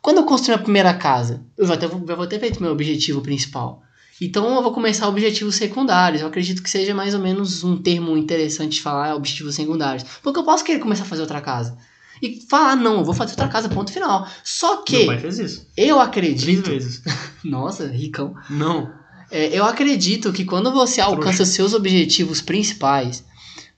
Quando 0.02 0.18
eu 0.18 0.24
construir 0.26 0.56
a 0.56 0.60
primeira 0.60 0.94
casa, 0.94 1.44
eu 1.58 1.68
já, 1.68 1.76
ter, 1.76 1.90
já 1.90 2.16
vou 2.16 2.26
ter 2.28 2.40
feito 2.40 2.62
meu 2.62 2.72
objetivo 2.72 3.22
principal. 3.22 3.84
Então 4.22 4.54
eu 4.56 4.64
vou 4.64 4.74
começar 4.74 5.08
objetivos 5.08 5.56
secundários. 5.56 6.22
Eu 6.22 6.28
acredito 6.28 6.64
que 6.64 6.70
seja 6.70 6.94
mais 6.94 7.14
ou 7.14 7.22
menos 7.22 7.64
um 7.64 7.78
termo 7.78 8.18
interessante 8.18 8.74
de 8.74 8.82
falar, 8.82 9.16
objetivos 9.16 9.56
secundários. 9.56 10.06
Porque 10.24 10.40
eu 10.40 10.44
posso 10.44 10.64
querer 10.64 10.80
começar 10.80 11.04
a 11.04 11.08
fazer 11.08 11.22
outra 11.22 11.40
casa. 11.42 11.78
e 12.22 12.42
falar, 12.50 12.76
não, 12.76 12.98
eu 13.00 13.06
vou 13.06 13.14
fazer 13.14 13.32
outra 13.32 13.48
casa, 13.48 13.70
ponto 13.70 13.92
final. 13.94 14.28
Só 14.44 14.76
Meu 14.76 14.84
que 14.84 15.06
pai 15.06 15.20
fez 15.20 15.40
isso. 15.40 15.68
eu 15.78 15.96
Três 15.96 16.08
acredito. 16.08 16.70
vezes. 16.70 17.02
Nossa, 17.44 17.88
ricão. 17.88 18.36
Não. 18.50 18.92
É, 19.32 19.48
eu 19.58 19.64
acredito 19.66 20.32
que 20.34 20.44
quando 20.46 20.72
você 20.72 21.00
alcança 21.02 21.46
seus 21.46 21.74
objetivos 21.74 22.42
principais, 22.42 23.24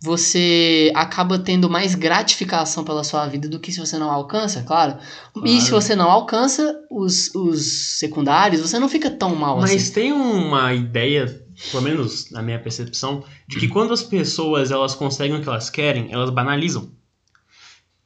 você 0.04 0.92
acaba 0.96 1.38
tendo 1.38 1.70
mais 1.70 1.94
gratificação 1.94 2.84
pela 2.84 3.04
sua 3.04 3.28
vida 3.28 3.48
do 3.48 3.60
que 3.60 3.72
se 3.72 3.80
você 3.80 4.00
não 4.00 4.10
alcança, 4.10 4.64
claro. 4.64 4.98
E 5.38 5.40
Claro. 5.42 5.62
se 5.62 5.72
você 5.72 5.96
não 5.96 6.10
alcança 6.10 6.80
os, 6.90 7.34
os 7.36 7.98
secundários, 8.00 8.62
você 8.62 8.80
não 8.80 8.90
fica 8.90 9.10
tão 9.12 9.36
mal 9.36 9.60
Mas 9.60 9.72
assim. 9.76 9.92
tem 9.94 10.12
uma 10.12 10.74
ideia, 10.74 11.44
pelo 11.70 11.84
menos 11.84 12.32
na 12.32 12.42
minha 12.42 12.58
percepção, 12.60 13.24
de 13.48 13.60
que 13.60 13.68
quando 13.68 13.94
as 13.94 14.02
pessoas 14.02 14.72
elas 14.72 14.96
conseguem 14.96 15.38
o 15.38 15.42
que 15.42 15.48
elas 15.50 15.70
querem, 15.70 16.12
elas 16.12 16.30
banalizam. 16.32 16.90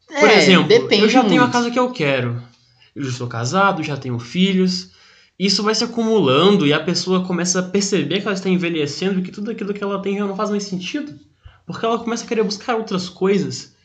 Por 0.08 0.30
É, 0.30 0.38
exemplo, 0.38 0.72
eu 0.92 1.10
já 1.10 1.24
tenho 1.24 1.42
a 1.42 1.46
muito. 1.46 1.54
casa 1.54 1.72
que 1.72 1.80
eu 1.80 1.92
quero. 1.92 2.42
Eu 2.96 3.04
já 3.04 3.12
sou 3.12 3.28
casado, 3.28 3.84
já 3.84 3.98
tenho 3.98 4.18
filhos. 4.20 4.92
Isso 5.38 5.64
vai 5.64 5.76
se 5.76 5.84
acumulando 5.84 6.66
e 6.66 6.72
a 6.72 6.80
pessoa 6.80 7.26
começa 7.26 7.60
a 7.60 7.64
perceber 7.64 8.22
que 8.22 8.28
ela 8.28 8.36
está 8.36 8.50
envelhecendo 8.50 9.20
e 9.20 9.24
que 9.24 9.32
tudo 9.32 9.52
aquilo 9.52 9.74
que 9.74 9.84
ela 9.84 10.02
tem 10.02 10.18
já 10.18 10.26
não 10.26 10.36
faz 10.36 10.50
mais 10.50 10.64
sentido. 10.64 11.14
Porque 11.66 11.86
ela 11.86 12.00
começa 12.00 12.24
a 12.24 12.28
querer 12.28 12.44
buscar 12.44 12.76
outras 12.76 13.10
coisas. 13.10 13.76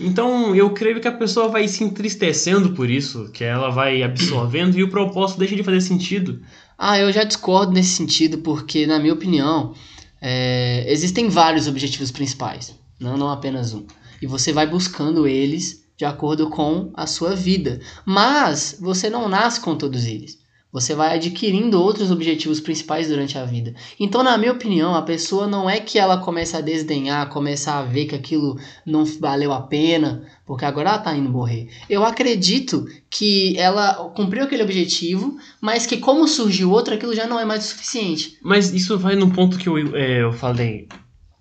Então 0.00 0.54
eu 0.54 0.70
creio 0.70 1.00
que 1.00 1.06
a 1.06 1.12
pessoa 1.12 1.48
vai 1.48 1.68
se 1.68 1.84
entristecendo 1.84 2.72
por 2.72 2.90
isso, 2.90 3.30
que 3.32 3.44
ela 3.44 3.70
vai 3.70 4.02
absorvendo 4.02 4.76
e 4.76 4.82
o 4.82 4.90
propósito 4.90 5.38
deixa 5.38 5.54
de 5.54 5.62
fazer 5.62 5.80
sentido. 5.80 6.40
Ah, 6.76 6.98
eu 6.98 7.12
já 7.12 7.22
discordo 7.22 7.72
nesse 7.72 7.90
sentido, 7.90 8.38
porque, 8.38 8.86
na 8.86 8.98
minha 8.98 9.12
opinião, 9.12 9.74
é, 10.20 10.84
existem 10.90 11.28
vários 11.28 11.68
objetivos 11.68 12.10
principais, 12.10 12.74
não, 12.98 13.16
não 13.16 13.28
apenas 13.28 13.72
um. 13.72 13.86
E 14.20 14.26
você 14.26 14.52
vai 14.52 14.66
buscando 14.66 15.28
eles 15.28 15.84
de 15.96 16.04
acordo 16.04 16.50
com 16.50 16.90
a 16.94 17.06
sua 17.06 17.36
vida. 17.36 17.80
Mas 18.04 18.76
você 18.80 19.08
não 19.08 19.28
nasce 19.28 19.60
com 19.60 19.76
todos 19.76 20.04
eles. 20.04 20.41
Você 20.72 20.94
vai 20.94 21.14
adquirindo 21.14 21.78
outros 21.78 22.10
objetivos 22.10 22.58
principais 22.58 23.06
durante 23.06 23.36
a 23.36 23.44
vida. 23.44 23.74
Então, 24.00 24.22
na 24.22 24.38
minha 24.38 24.52
opinião, 24.52 24.94
a 24.94 25.02
pessoa 25.02 25.46
não 25.46 25.68
é 25.68 25.78
que 25.78 25.98
ela 25.98 26.16
começa 26.16 26.56
a 26.56 26.62
desdenhar, 26.62 27.28
começa 27.28 27.72
a 27.72 27.82
ver 27.82 28.06
que 28.06 28.14
aquilo 28.14 28.58
não 28.86 29.04
valeu 29.04 29.52
a 29.52 29.60
pena, 29.60 30.26
porque 30.46 30.64
agora 30.64 30.88
ela 30.88 30.98
tá 30.98 31.14
indo 31.14 31.28
morrer. 31.28 31.68
Eu 31.90 32.02
acredito 32.04 32.86
que 33.10 33.54
ela 33.58 34.10
cumpriu 34.16 34.44
aquele 34.44 34.62
objetivo, 34.62 35.36
mas 35.60 35.84
que 35.84 35.98
como 35.98 36.26
surgiu 36.26 36.70
outro, 36.70 36.94
aquilo 36.94 37.14
já 37.14 37.26
não 37.26 37.38
é 37.38 37.44
mais 37.44 37.66
o 37.66 37.68
suficiente. 37.68 38.38
Mas 38.42 38.72
isso 38.72 38.98
vai 38.98 39.14
num 39.14 39.30
ponto 39.30 39.58
que 39.58 39.68
eu, 39.68 39.76
é, 39.94 40.22
eu 40.22 40.32
falei 40.32 40.88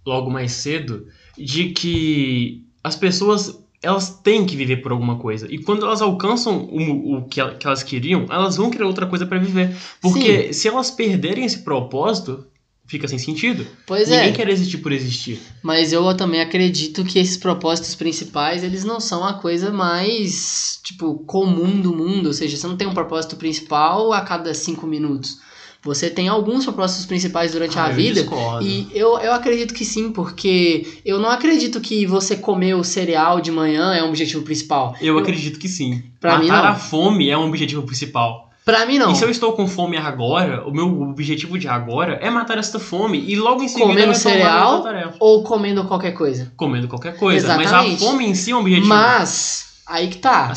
logo 0.06 0.30
mais 0.30 0.52
cedo, 0.52 1.08
de 1.38 1.70
que 1.70 2.66
as 2.84 2.98
pessoas 2.98 3.62
elas 3.84 4.10
têm 4.22 4.46
que 4.46 4.56
viver 4.56 4.78
por 4.78 4.92
alguma 4.92 5.18
coisa. 5.18 5.48
E 5.50 5.58
quando 5.58 5.86
elas 5.86 6.02
alcançam 6.02 6.66
o, 6.72 7.18
o 7.18 7.26
que, 7.26 7.40
el- 7.42 7.58
que 7.58 7.66
elas 7.66 7.82
queriam, 7.84 8.26
elas 8.30 8.58
vão 8.58 8.70
querer 8.70 8.84
outra 8.86 9.06
coisa 9.08 9.26
pra 9.26 9.40
viver. 9.40 9.76
Porque 10.02 10.54
se 10.54 10.68
elas 10.68 10.92
perderem 10.92 11.44
esse 11.46 11.60
propósito, 11.64 12.46
fica 12.86 13.08
sem 13.08 13.18
sentido. 13.18 13.66
Pois 13.88 14.10
Ninguém 14.10 14.30
é, 14.30 14.32
quer 14.34 14.50
existir 14.50 14.78
por 14.80 14.92
existir. 14.92 15.40
mas 15.64 15.94
eu 15.94 16.16
também 16.16 16.42
acredito 16.42 17.04
que 17.06 17.18
esses 17.20 17.38
propósitos 17.38 17.96
principais, 17.96 18.64
eles 18.64 18.84
não 18.84 19.00
são 19.00 19.24
a 19.26 19.34
coisa 19.34 19.72
mais, 19.72 20.80
tipo, 20.84 21.16
comum 21.26 21.80
do 21.82 21.96
mundo. 21.96 22.28
Ou 22.28 22.34
seja, 22.34 22.58
você 22.58 22.68
não 22.68 22.78
tem 22.78 22.88
um 22.88 22.94
propósito 22.94 23.36
principal 23.36 24.12
a 24.14 24.22
cada 24.22 24.54
cinco 24.54 24.86
minutos. 24.86 25.38
Você 25.84 26.10
tem 26.12 26.28
alguns 26.28 26.64
propósitos 26.64 27.08
principais 27.08 27.54
durante 27.54 27.78
Ah, 27.80 27.86
a 27.86 27.90
eu 27.90 27.96
vida. 27.96 28.22
discordo. 28.22 28.66
E 28.66 28.88
eu, 28.94 29.18
eu 29.18 29.34
acredito 29.34 29.74
que 29.74 29.84
sim, 29.84 30.12
porque 30.12 30.86
eu 31.04 31.18
não 31.20 31.30
acredito 31.30 31.82
que 31.82 32.06
você 32.06 32.36
comer 32.36 32.76
o 32.76 32.84
cereal 32.84 33.42
de 33.42 33.52
manhã 33.52 33.94
é 33.96 34.04
um 34.04 34.10
objetivo 34.10 34.44
principal. 34.44 34.96
Eu 35.02 35.18
acredito 35.18 35.58
que 35.58 35.68
sim. 35.68 36.04
Pra 36.20 36.34
Matar 36.34 36.44
mim, 36.44 36.48
não. 36.50 36.64
a 36.66 36.76
fome 36.76 37.30
é 37.30 37.38
um 37.38 37.48
objetivo 37.48 37.82
principal. 37.82 38.52
Pra 38.64 38.86
mim, 38.86 39.00
não. 39.00 39.12
E 39.12 39.16
se 39.16 39.26
eu 39.26 39.30
estou 39.32 39.54
com 39.54 39.68
fome 39.68 39.98
agora, 39.98 40.64
o 40.68 40.72
meu 40.72 41.02
objetivo 41.02 41.58
de 41.58 41.68
agora 41.68 42.20
é 42.22 42.30
matar 42.30 42.60
esta 42.60 42.78
fome. 42.78 43.20
E 43.28 43.36
logo 43.36 43.64
em 43.64 43.68
seguida 43.68 43.88
Comendo 43.90 44.12
eu 44.12 44.16
cereal? 44.16 44.84
Ou 45.20 45.42
comendo 45.44 45.84
qualquer 45.86 46.12
coisa. 46.12 46.54
Comendo 46.56 46.88
qualquer 46.88 47.18
coisa. 47.18 47.48
Mas 47.58 47.66
Exatamente. 47.66 48.04
a 48.04 48.08
fome 48.08 48.26
em 48.28 48.36
si 48.36 48.52
é 48.52 48.56
um 48.56 48.60
objetivo 48.60 48.88
Mas, 48.88 49.71
aí 49.92 50.08
que 50.08 50.18
tá. 50.18 50.54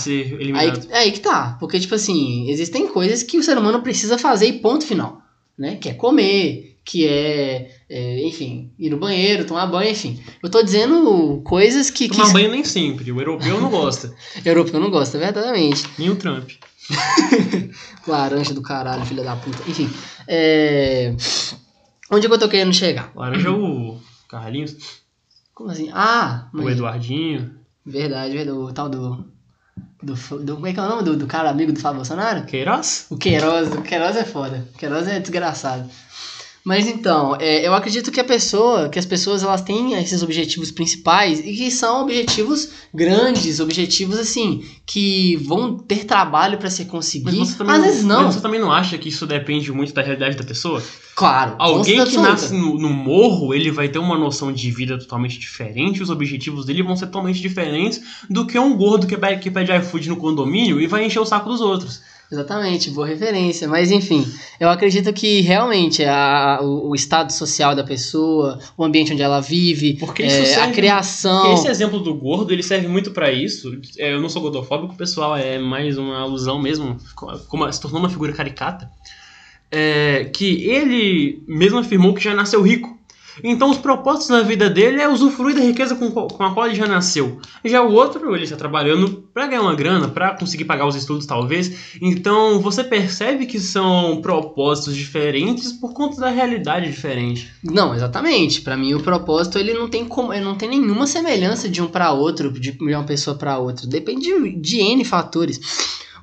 Aí, 0.55 0.73
aí 0.93 1.13
que 1.13 1.21
tá. 1.21 1.57
Porque, 1.59 1.81
tipo 1.81 1.95
assim, 1.95 2.49
existem 2.51 2.87
coisas 2.89 3.23
que 3.23 3.39
o 3.39 3.43
ser 3.43 3.59
humano 3.59 3.83
precisa 3.83 4.17
fazer 4.17 4.47
e 4.47 4.61
ponto 4.61 4.87
final. 4.87 5.21
Né? 5.59 5.77
Que 5.77 5.91
é 5.91 5.95
comer, 5.95 6.79
que 6.85 7.07
é, 7.07 7.71
é, 7.89 8.27
enfim, 8.27 8.73
ir 8.79 8.91
no 8.91 8.99
banheiro, 8.99 9.47
tomar 9.47 9.67
banho, 9.67 9.91
enfim. 9.91 10.21
Eu 10.43 10.51
tô 10.51 10.63
dizendo 10.63 11.41
coisas 11.45 11.91
que. 11.91 12.09
que 12.09 12.17
Tomar 12.17 12.33
banho 12.33 12.51
nem 12.51 12.65
sempre. 12.65 13.11
O 13.11 13.21
europeu 13.21 13.61
não 13.61 13.71
gosta. 13.71 14.15
Europeu 14.45 14.79
não 14.79 14.91
gosta, 14.91 15.19
verdadeiramente. 15.19 15.89
Nem 15.99 16.11
o 16.11 16.17
Trump. 16.17 16.51
Laranja 18.07 18.53
do 18.53 18.61
caralho, 18.61 19.07
filha 19.07 19.25
da 19.25 19.37
puta. 19.37 19.59
Enfim. 19.69 19.91
É... 20.29 21.15
Onde 22.11 22.27
é 22.27 22.29
que 22.29 22.35
eu 22.35 22.39
tô 22.39 22.49
querendo 22.49 22.75
chegar? 22.75 23.11
Laranja 23.17 23.49
é 23.49 23.51
o 23.51 23.99
Carlinhos, 24.29 24.77
Como 25.55 25.71
assim? 25.71 25.89
Ah, 25.93 26.49
o 26.53 26.59
mas... 26.59 26.75
Eduardinho. 26.75 27.64
Verdade, 27.85 28.33
verdade. 28.37 28.59
O 28.59 28.73
tal 28.73 28.89
do, 28.89 29.25
do. 30.03 30.15
do- 30.15 30.55
Como 30.55 30.67
é 30.67 30.73
que 30.73 30.81
é 30.81 30.83
o 30.83 30.89
nome 30.89 31.03
do, 31.03 31.17
do 31.17 31.27
cara 31.27 31.51
amigo 31.51 31.73
do 31.73 31.81
Fábio 31.81 31.97
Bolsonaro? 31.97 32.45
Queiroz? 32.47 33.07
O 33.11 33.17
Queiroz, 33.17 33.73
o 33.73 33.83
Queiroz 33.83 34.17
é 34.17 34.25
foda. 34.25 34.67
O 34.75 34.79
Queiroz 34.79 35.07
é 35.09 35.19
desgraçado. 35.21 35.89
Mas 36.65 36.87
então, 36.87 37.37
é, 37.39 37.67
eu 37.67 37.75
acredito 37.75 38.11
que 38.11 38.19
a 38.19 38.25
pessoa, 38.25 38.89
que 38.89 38.99
as 38.99 39.05
pessoas 39.05 39.43
elas 39.43 39.61
têm 39.61 39.93
esses 39.95 40.23
objetivos 40.23 40.71
principais 40.71 41.39
e 41.41 41.55
que 41.55 41.71
são 41.71 42.01
objetivos 42.01 42.71
grandes, 42.93 43.61
objetivos 43.61 44.19
assim, 44.19 44.65
que 44.87 45.37
vão 45.37 45.77
ter 45.77 46.05
trabalho 46.05 46.57
pra 46.57 46.71
se 46.71 46.85
Mas 46.85 46.91
conseguir. 46.91 47.43
Às 47.43 47.59
não, 47.59 47.83
vezes 47.83 48.05
não. 48.05 48.23
mas 48.25 48.35
você 48.35 48.41
também 48.41 48.59
não 48.59 48.73
acha 48.73 48.97
que 48.97 49.11
isso 49.11 49.27
depende 49.27 49.71
muito 49.73 49.93
da 49.93 50.01
realidade 50.01 50.39
da 50.39 50.45
pessoa? 50.45 50.83
Claro. 51.15 51.55
Alguém 51.59 52.03
que 52.07 52.17
nasce 52.17 52.55
no, 52.55 52.79
no 52.79 52.89
morro, 52.89 53.53
ele 53.53 53.71
vai 53.71 53.91
ter 53.91 53.99
uma 53.99 54.17
noção 54.17 54.51
de 54.51 54.71
vida 54.71 54.99
totalmente 54.99 55.39
diferente, 55.39 56.03
os 56.03 56.09
objetivos 56.09 56.65
dele 56.65 56.83
vão 56.83 56.97
ser 56.97 57.07
totalmente 57.07 57.43
diferentes 57.43 58.01
do 58.31 58.47
que 58.47 58.59
um 58.59 58.75
gordo 58.75 59.07
que, 59.07 59.17
que 59.37 59.51
pede 59.51 59.71
iFood 59.71 60.09
no 60.09 60.17
condomínio 60.17 60.81
e 60.81 60.87
vai 60.87 61.05
encher 61.05 61.21
o 61.21 61.27
saco 61.27 61.51
dos 61.51 61.61
outros. 61.61 62.01
Exatamente, 62.33 62.91
boa 62.91 63.07
referência. 63.07 63.69
Mas 63.69 63.91
enfim, 63.91 64.27
eu 64.59 64.69
acredito 64.69 65.13
que 65.13 65.41
realmente 65.41 66.03
a, 66.05 66.59
o, 66.63 66.89
o 66.91 66.95
estado 66.95 67.33
social 67.33 67.75
da 67.77 67.85
pessoa, 67.85 68.59
o 68.77 68.85
ambiente 68.85 69.13
onde 69.13 69.23
ela 69.23 69.41
vive, 69.41 69.95
Porque 69.95 70.23
é, 70.23 70.27
isso 70.27 70.43
a 70.43 70.47
serve- 70.63 70.73
criação. 70.73 71.43
Porque 71.43 71.55
esse 71.61 71.69
exemplo 71.69 72.01
do 72.01 72.15
gordo, 72.15 72.53
ele 72.53 72.63
serve 72.63 72.89
muito 72.89 73.11
pra 73.11 73.31
isso. 73.31 73.79
É, 73.99 74.13
eu 74.15 74.21
não 74.21 74.29
sou 74.29 74.43
gordofóbico, 74.43 74.97
pessoal, 74.97 75.37
é 75.37 75.59
mais 75.59 75.97
uma 75.99 76.19
alusão 76.21 76.61
mesmo, 76.61 76.97
como 77.49 77.71
se 77.73 77.81
tornou 77.81 78.01
uma 78.01 78.09
figura 78.09 78.33
caricata. 78.33 78.91
É, 79.71 80.25
que 80.33 80.65
ele 80.69 81.43
mesmo 81.49 81.79
afirmou 81.79 82.15
que 82.15 82.23
já 82.23 82.35
nasceu 82.35 82.63
rico. 82.63 82.97
Então 83.43 83.71
os 83.71 83.79
propósitos 83.79 84.29
da 84.29 84.43
vida 84.43 84.71
dele 84.71 85.01
é 85.01 85.09
usufruir 85.09 85.55
da 85.57 85.63
riqueza 85.63 85.95
com, 85.95 86.11
com 86.11 86.45
a 86.45 86.53
qual 86.53 86.67
ele 86.67 86.75
já 86.75 86.87
nasceu. 86.87 87.41
Já 87.65 87.83
o 87.83 87.93
outro, 87.93 88.35
ele 88.35 88.45
está 88.45 88.57
trabalhando 88.57 89.25
pra 89.33 89.47
ganhar 89.47 89.63
uma 89.63 89.75
grana, 89.75 90.09
pra 90.09 90.37
conseguir 90.37 90.65
pagar 90.65 90.87
os 90.87 90.95
estudos 90.95 91.27
talvez. 91.27 91.97
Então 92.01 92.61
você 92.61 92.85
percebe 92.85 93.47
que 93.47 93.59
são 93.59 94.21
propósitos 94.21 94.95
diferentes 94.97 95.73
por 95.73 95.93
conta 95.93 96.21
da 96.21 96.29
realidade 96.29 96.87
diferente. 96.87 97.51
Não, 97.63 97.95
exatamente. 97.95 98.61
Pra 98.61 98.77
mim 98.77 98.95
o 98.95 99.03
propósito 99.03 99.59
ele 99.59 99.75
não 99.75 99.89
tem 99.89 100.05
como, 100.05 100.33
ele 100.33 100.45
não 100.45 100.55
tem 100.55 100.69
nenhuma 100.69 101.07
semelhança 101.07 101.69
de 101.69 101.83
um 101.83 101.87
pra 101.87 102.13
outro, 102.13 102.51
de 102.53 102.77
uma 102.81 103.05
pessoa 103.05 103.37
pra 103.37 103.59
outra. 103.59 103.87
Depende 103.87 104.27
de, 104.27 104.51
de 104.61 104.81
N 104.81 105.05
fatores. 105.05 105.61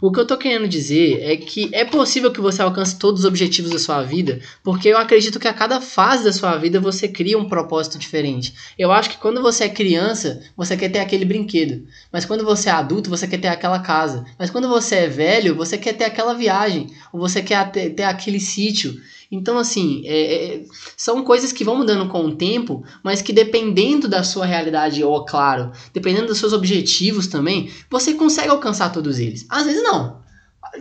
O 0.01 0.11
que 0.11 0.19
eu 0.19 0.25
tô 0.25 0.35
querendo 0.35 0.67
dizer 0.67 1.21
é 1.21 1.37
que 1.37 1.69
é 1.71 1.85
possível 1.85 2.31
que 2.31 2.41
você 2.41 2.59
alcance 2.59 2.97
todos 2.97 3.19
os 3.19 3.25
objetivos 3.25 3.69
da 3.69 3.77
sua 3.77 4.01
vida, 4.01 4.41
porque 4.63 4.87
eu 4.87 4.97
acredito 4.97 5.39
que 5.39 5.47
a 5.47 5.53
cada 5.53 5.79
fase 5.79 6.23
da 6.23 6.33
sua 6.33 6.57
vida 6.57 6.79
você 6.79 7.07
cria 7.07 7.37
um 7.37 7.47
propósito 7.47 7.99
diferente. 7.99 8.51
Eu 8.79 8.91
acho 8.91 9.11
que 9.11 9.17
quando 9.17 9.43
você 9.43 9.65
é 9.65 9.69
criança, 9.69 10.41
você 10.57 10.75
quer 10.75 10.89
ter 10.89 10.97
aquele 10.97 11.23
brinquedo, 11.23 11.85
mas 12.11 12.25
quando 12.25 12.43
você 12.43 12.69
é 12.69 12.71
adulto, 12.71 13.11
você 13.11 13.27
quer 13.27 13.37
ter 13.37 13.49
aquela 13.49 13.77
casa. 13.77 14.25
Mas 14.39 14.49
quando 14.49 14.67
você 14.67 14.95
é 14.95 15.07
velho, 15.07 15.53
você 15.53 15.77
quer 15.77 15.93
ter 15.93 16.05
aquela 16.05 16.33
viagem, 16.33 16.87
ou 17.13 17.19
você 17.19 17.43
quer 17.43 17.71
ter, 17.71 17.91
ter 17.91 18.05
aquele 18.05 18.39
sítio. 18.39 18.99
Então, 19.31 19.57
assim, 19.57 20.03
é- 20.05 20.55
é- 20.55 20.63
são 20.97 21.23
coisas 21.23 21.51
que 21.53 21.63
vão 21.63 21.77
mudando 21.77 22.09
com 22.09 22.25
o 22.25 22.35
tempo, 22.35 22.83
mas 23.03 23.21
que 23.21 23.31
dependendo 23.31 24.07
da 24.07 24.23
sua 24.23 24.45
realidade, 24.45 25.03
ou 25.03 25.23
claro, 25.25 25.71
dependendo 25.93 26.27
dos 26.27 26.37
seus 26.37 26.53
objetivos 26.53 27.27
também, 27.27 27.69
você 27.89 28.13
consegue 28.13 28.49
alcançar 28.49 28.91
todos 28.91 29.19
eles. 29.19 29.45
Às 29.49 29.65
vezes 29.65 29.81
não. 29.83 30.20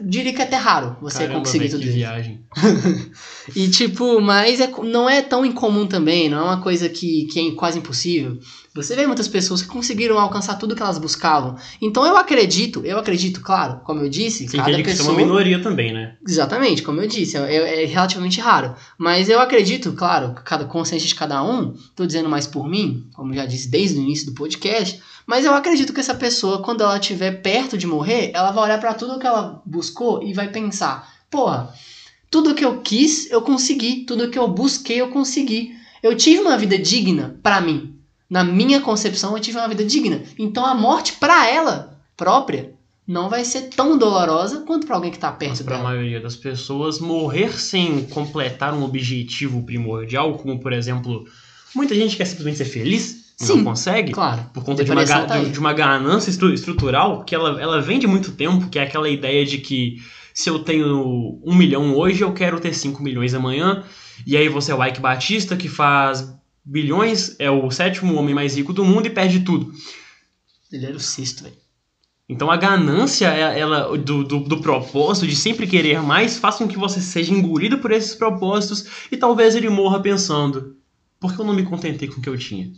Diria 0.02 0.32
que 0.32 0.40
é 0.40 0.44
até 0.44 0.56
raro 0.56 0.96
você 1.00 1.20
Caramba, 1.20 1.40
conseguir 1.40 1.68
tudo 1.68 1.80
que 1.80 1.88
isso. 1.88 1.96
viagem. 1.96 2.40
E 3.56 3.68
tipo, 3.68 4.20
mas 4.20 4.60
é, 4.60 4.70
não 4.84 5.08
é 5.10 5.22
tão 5.22 5.44
incomum 5.44 5.86
também, 5.86 6.28
não 6.28 6.38
é 6.38 6.42
uma 6.42 6.60
coisa 6.62 6.88
que, 6.88 7.24
que 7.24 7.48
é 7.48 7.50
quase 7.52 7.78
impossível. 7.78 8.38
Você 8.72 8.94
vê 8.94 9.04
muitas 9.04 9.26
pessoas 9.26 9.62
que 9.62 9.66
conseguiram 9.68 10.16
alcançar 10.18 10.54
tudo 10.54 10.76
que 10.76 10.82
elas 10.82 10.98
buscavam. 10.98 11.56
Então 11.82 12.06
eu 12.06 12.16
acredito, 12.16 12.82
eu 12.84 12.98
acredito, 12.98 13.40
claro, 13.40 13.80
como 13.84 14.00
eu 14.00 14.08
disse, 14.08 14.46
Você 14.46 14.56
cada 14.56 14.70
isso 14.70 14.80
é 14.80 14.84
pessoa. 14.84 15.10
uma 15.10 15.18
minoria 15.18 15.60
também, 15.60 15.92
né? 15.92 16.14
Exatamente, 16.26 16.82
como 16.82 17.00
eu 17.00 17.08
disse, 17.08 17.36
é, 17.36 17.82
é 17.82 17.86
relativamente 17.86 18.40
raro. 18.40 18.74
Mas 18.96 19.28
eu 19.28 19.40
acredito, 19.40 19.92
claro, 19.92 20.34
cada 20.44 20.64
consciência 20.66 21.08
de 21.08 21.14
cada 21.16 21.42
um, 21.42 21.74
tô 21.96 22.06
dizendo 22.06 22.28
mais 22.28 22.46
por 22.46 22.68
mim, 22.68 23.08
como 23.14 23.34
já 23.34 23.44
disse 23.44 23.68
desde 23.68 23.98
o 23.98 24.02
início 24.02 24.26
do 24.26 24.34
podcast, 24.34 25.02
mas 25.26 25.44
eu 25.44 25.54
acredito 25.54 25.92
que 25.92 26.00
essa 26.00 26.14
pessoa, 26.14 26.62
quando 26.62 26.82
ela 26.82 26.98
estiver 26.98 27.42
perto 27.42 27.76
de 27.78 27.86
morrer, 27.86 28.30
ela 28.34 28.50
vai 28.50 28.64
olhar 28.64 28.80
pra 28.80 28.94
tudo 28.94 29.18
que 29.18 29.26
ela 29.26 29.62
buscou 29.64 30.22
e 30.22 30.32
vai 30.32 30.48
pensar: 30.50 31.08
porra, 31.30 31.72
tudo 32.30 32.54
que 32.54 32.64
eu 32.64 32.80
quis, 32.80 33.30
eu 33.30 33.42
consegui, 33.42 34.04
tudo 34.04 34.30
que 34.30 34.38
eu 34.38 34.48
busquei, 34.48 35.00
eu 35.00 35.08
consegui. 35.08 35.74
Eu 36.02 36.16
tive 36.16 36.40
uma 36.40 36.56
vida 36.56 36.78
digna 36.78 37.38
pra 37.42 37.60
mim. 37.60 37.94
Na 38.28 38.42
minha 38.44 38.80
concepção, 38.80 39.36
eu 39.36 39.42
tive 39.42 39.58
uma 39.58 39.68
vida 39.68 39.84
digna. 39.84 40.22
Então 40.38 40.64
a 40.64 40.74
morte 40.74 41.14
pra 41.14 41.48
ela 41.50 42.00
própria 42.16 42.72
não 43.06 43.28
vai 43.28 43.44
ser 43.44 43.62
tão 43.62 43.98
dolorosa 43.98 44.60
quanto 44.60 44.86
pra 44.86 44.94
alguém 44.94 45.10
que 45.10 45.18
tá 45.18 45.32
perto 45.32 45.50
Mas 45.50 45.62
para 45.62 45.74
a 45.74 45.78
dela. 45.78 45.90
maioria 45.90 46.20
das 46.20 46.36
pessoas, 46.36 47.00
morrer 47.00 47.60
sem 47.60 48.04
completar 48.06 48.72
um 48.72 48.84
objetivo 48.84 49.64
primordial, 49.64 50.38
como 50.38 50.60
por 50.60 50.72
exemplo, 50.72 51.26
muita 51.74 51.92
gente 51.94 52.16
quer 52.16 52.24
simplesmente 52.24 52.58
ser 52.58 52.66
feliz 52.66 53.19
Sim, 53.46 53.56
não 53.58 53.64
consegue, 53.64 54.12
Claro. 54.12 54.44
por 54.52 54.62
conta 54.64 54.84
de 54.84 54.90
uma, 54.90 55.04
tá 55.04 55.38
de, 55.38 55.50
de 55.50 55.58
uma 55.58 55.72
ganância 55.72 56.30
estru- 56.30 56.52
estrutural 56.52 57.24
que 57.24 57.34
ela, 57.34 57.60
ela 57.60 57.80
vem 57.80 57.98
de 57.98 58.06
muito 58.06 58.32
tempo, 58.32 58.68
que 58.68 58.78
é 58.78 58.82
aquela 58.82 59.08
ideia 59.08 59.44
de 59.46 59.58
que 59.58 59.96
se 60.34 60.48
eu 60.50 60.58
tenho 60.60 61.40
um 61.44 61.54
milhão 61.54 61.96
hoje, 61.96 62.22
eu 62.22 62.32
quero 62.32 62.60
ter 62.60 62.74
cinco 62.74 63.02
milhões 63.02 63.34
amanhã. 63.34 63.82
E 64.26 64.36
aí 64.36 64.48
você 64.48 64.72
é 64.72 64.74
o 64.74 64.84
Ike 64.84 65.00
Batista, 65.00 65.56
que 65.56 65.68
faz 65.68 66.32
bilhões, 66.64 67.34
é 67.38 67.50
o 67.50 67.70
sétimo 67.70 68.14
homem 68.14 68.34
mais 68.34 68.56
rico 68.56 68.72
do 68.72 68.84
mundo 68.84 69.06
e 69.06 69.10
perde 69.10 69.40
tudo. 69.40 69.72
Ele 70.72 70.86
era 70.86 70.96
o 70.96 71.00
sexto, 71.00 71.42
velho. 71.42 71.56
Então 72.28 72.48
a 72.50 72.56
ganância 72.56 73.26
é- 73.28 73.58
ela, 73.58 73.96
do, 73.98 74.22
do, 74.22 74.38
do 74.40 74.60
propósito, 74.60 75.26
de 75.26 75.34
sempre 75.34 75.66
querer 75.66 76.00
mais, 76.00 76.38
faz 76.38 76.56
com 76.56 76.68
que 76.68 76.78
você 76.78 77.00
seja 77.00 77.32
engolido 77.32 77.78
por 77.78 77.90
esses 77.90 78.14
propósitos 78.14 78.84
e 79.10 79.16
talvez 79.16 79.56
ele 79.56 79.68
morra 79.68 79.98
pensando: 80.00 80.76
por 81.18 81.34
que 81.34 81.40
eu 81.40 81.44
não 81.44 81.54
me 81.54 81.64
contentei 81.64 82.06
com 82.06 82.20
o 82.20 82.22
que 82.22 82.28
eu 82.28 82.38
tinha? 82.38 82.70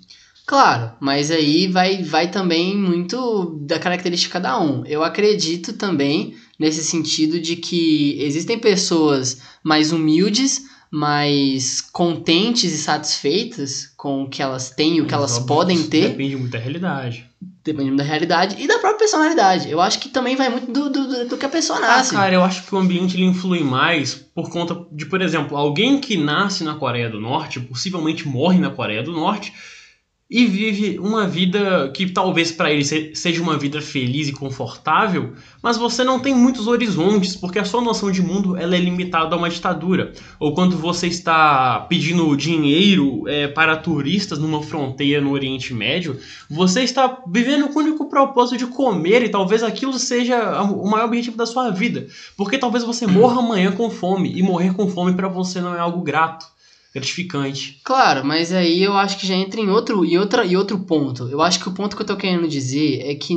Claro, 0.53 0.91
mas 1.01 1.31
aí 1.31 1.67
vai, 1.67 2.03
vai 2.03 2.31
também 2.31 2.77
muito 2.77 3.59
da 3.67 3.79
característica 3.79 4.39
de 4.39 4.45
cada 4.45 4.61
um. 4.61 4.85
Eu 4.85 5.03
acredito 5.03 5.73
também 5.73 6.35
nesse 6.61 6.85
sentido 6.85 7.41
de 7.41 7.57
que 7.57 8.19
existem 8.21 8.59
pessoas 8.59 9.41
mais 9.65 9.93
humildes, 9.93 10.61
mais 10.91 11.81
contentes 11.81 12.71
e 12.71 12.77
satisfeitas 12.77 13.87
com 13.97 14.25
o 14.25 14.29
que 14.29 14.43
elas 14.43 14.69
têm, 14.69 15.01
o 15.01 15.07
que 15.07 15.15
elas 15.15 15.39
podem 15.39 15.85
ter, 15.85 16.11
Depende 16.11 16.37
muito 16.37 16.53
da 16.53 16.59
realidade. 16.59 17.25
dependendo 17.65 17.97
da 17.97 18.05
realidade 18.05 18.57
e 18.63 18.69
da 18.69 18.75
própria 18.79 18.99
personalidade. 18.99 19.71
Eu 19.71 19.81
acho 19.81 19.99
que 20.01 20.11
também 20.11 20.37
vai 20.37 20.51
muito 20.51 20.71
do, 20.71 20.91
do, 20.91 21.29
do- 21.31 21.39
que 21.39 21.47
a 21.47 21.49
pessoa 21.49 21.79
Ah, 21.79 21.97
nasce. 21.97 22.13
cara, 22.13 22.35
eu 22.35 22.43
acho 22.45 22.65
que 22.67 22.75
o 22.75 22.79
ambiente 22.79 23.17
ele 23.17 23.25
influi 23.25 23.65
mais 23.65 24.15
por 24.15 24.51
conta 24.51 24.77
de, 24.93 25.07
por 25.07 25.23
exemplo, 25.23 25.57
alguém 25.57 25.99
que 25.99 26.19
nasce 26.19 26.63
na 26.63 26.75
Coreia 26.75 27.09
do 27.09 27.19
Norte, 27.19 27.59
possivelmente 27.59 28.29
morre 28.29 28.59
na 28.59 28.69
Coreia 28.69 29.03
do 29.03 29.13
Norte 29.13 29.51
e 30.35 30.47
vive 30.47 30.99
uma 30.99 31.27
vida 31.27 31.91
que 31.95 32.07
talvez 32.11 32.51
pra 32.51 32.73
ele 32.73 32.83
se- 32.85 33.15
seja 33.15 33.43
uma 33.43 33.59
vida 33.59 33.83
feliz 33.83 34.29
e 34.29 34.33
confortável, 34.33 35.35
mas 35.63 35.77
você 35.77 36.03
não 36.03 36.19
tem 36.19 36.35
muitos 36.35 36.67
horizontes, 36.67 37.37
porque 37.37 37.59
a 37.59 37.65
sua 37.67 37.83
noção 37.83 38.11
de 38.11 38.23
mundo 38.23 38.57
ela 38.57 38.75
é 38.75 38.79
limitada 38.81 39.35
a 39.35 39.39
uma 39.39 39.51
ditadura. 39.51 40.15
Ou 40.41 40.55
quando 40.55 40.75
você 40.79 41.07
está 41.07 41.81
pedindo 41.81 42.35
dinheiro 42.35 43.29
é, 43.29 43.47
para 43.47 43.77
turistas 43.77 44.39
numa 44.39 44.63
fronteira 44.63 45.21
no 45.21 45.33
Oriente 45.33 45.75
Médio, 45.75 46.19
você 46.49 46.83
está 46.83 47.23
vivendo 47.29 47.69
com 47.69 47.79
o 47.79 47.83
único 47.83 48.09
propósito 48.09 48.57
de 48.57 48.67
comer 48.67 49.23
e 49.23 49.29
talvez 49.29 49.63
aquilo 49.63 49.93
seja 49.99 50.63
o 50.63 50.89
maior 50.89 51.05
objetivo 51.09 51.37
da 51.37 51.45
sua 51.45 51.69
vida. 51.71 52.07
Porque 52.39 52.57
talvez 52.57 52.85
você 52.85 53.07
morra 53.07 53.41
amanhã 53.41 53.71
com 53.71 53.91
fome 53.91 54.33
e 54.35 54.43
morrer 54.43 54.73
com 54.73 54.89
fome 54.89 55.13
para 55.13 55.29
você 55.29 55.61
não 55.61 55.75
é 55.75 55.79
algo 55.79 56.01
grato, 56.01 56.47
gratificante. 56.93 57.81
Claro, 57.85 58.25
mas 58.25 58.53
aí 58.53 58.83
eu 58.83 58.95
acho 58.97 59.19
que 59.19 59.27
já 59.27 59.35
entra 59.35 59.61
em 59.61 59.69
outro, 59.71 60.05
em 60.05 60.19
outra, 60.19 60.45
em 60.47 60.57
outro 60.57 60.79
ponto. 60.81 61.29
Eu 61.29 61.41
acho 61.41 61.59
que 61.61 61.69
o 61.69 61.73
ponto 61.73 61.97
que 61.97 62.03
eu 62.03 62.07
tô 62.07 62.17
querendo 62.17 62.47
dizer 62.49 63.01
é 63.05 63.15
que 63.15 63.35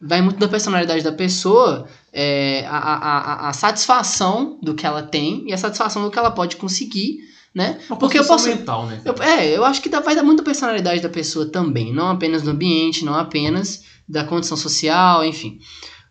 vai 0.00 0.20
muito 0.20 0.38
da 0.38 0.48
personalidade 0.48 1.02
da 1.02 1.12
pessoa, 1.12 1.86
é, 2.12 2.66
a, 2.68 2.76
a, 2.76 3.48
a, 3.48 3.52
satisfação 3.52 4.58
do 4.62 4.74
que 4.74 4.84
ela 4.86 5.02
tem 5.02 5.44
e 5.46 5.52
a 5.52 5.58
satisfação 5.58 6.02
do 6.02 6.10
que 6.10 6.18
ela 6.18 6.30
pode 6.30 6.56
conseguir, 6.56 7.18
né? 7.54 7.78
Uma 7.88 7.96
Porque 7.96 8.18
eu 8.18 8.24
posso- 8.26 8.48
mental, 8.48 8.86
né? 8.86 9.00
Eu- 9.04 9.14
é, 9.22 9.56
eu 9.56 9.64
acho 9.64 9.80
que 9.80 9.88
dá- 9.88 10.00
vai 10.00 10.14
dar 10.14 10.22
muito 10.22 10.38
da 10.38 10.44
personalidade 10.44 11.00
da 11.00 11.08
pessoa 11.08 11.46
também, 11.46 11.92
não 11.92 12.08
apenas 12.10 12.42
do 12.42 12.50
ambiente, 12.50 13.04
não 13.04 13.14
apenas 13.14 13.82
da 14.06 14.24
condição 14.24 14.56
social, 14.56 15.24
enfim. 15.24 15.58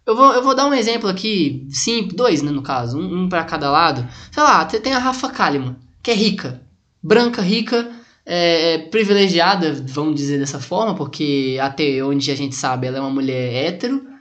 Eu 0.06 0.15
vou, 0.15 0.34
eu 0.34 0.41
vou 0.43 0.56
dar 0.56 0.65
um 0.65 0.73
exemplo 0.73 1.08
aqui, 1.08 1.65
sim, 1.69 2.08
dois, 2.13 2.41
né, 2.41 2.52
no 2.52 2.62
caso, 2.62 2.97
um, 2.97 3.23
um 3.23 3.30
para 3.30 3.43
cada 3.43 3.69
lado. 3.69 4.06
Sei 4.32 4.41
lá, 4.43 4.67
você 4.67 4.80
tem 4.80 4.93
a 4.93 4.99
Rafa 4.99 5.30
Kalimann, 5.30 5.76
que 6.04 6.12
é 6.12 6.13
rica, 6.13 6.62
branca, 7.02 7.42
rica, 7.42 7.89
é, 8.26 8.78
privilegiada, 8.78 9.74
vamos 9.86 10.16
dizer 10.16 10.38
dessa 10.38 10.60
forma, 10.60 10.96
porque 10.96 11.58
até 11.62 12.04
onde 12.04 12.30
a 12.30 12.36
gente 12.36 12.56
sabe 12.56 12.88
ela 12.88 12.98
é 12.98 13.02
uma 13.02 13.10
mulher 13.10 13.68
hétero. 13.68 14.12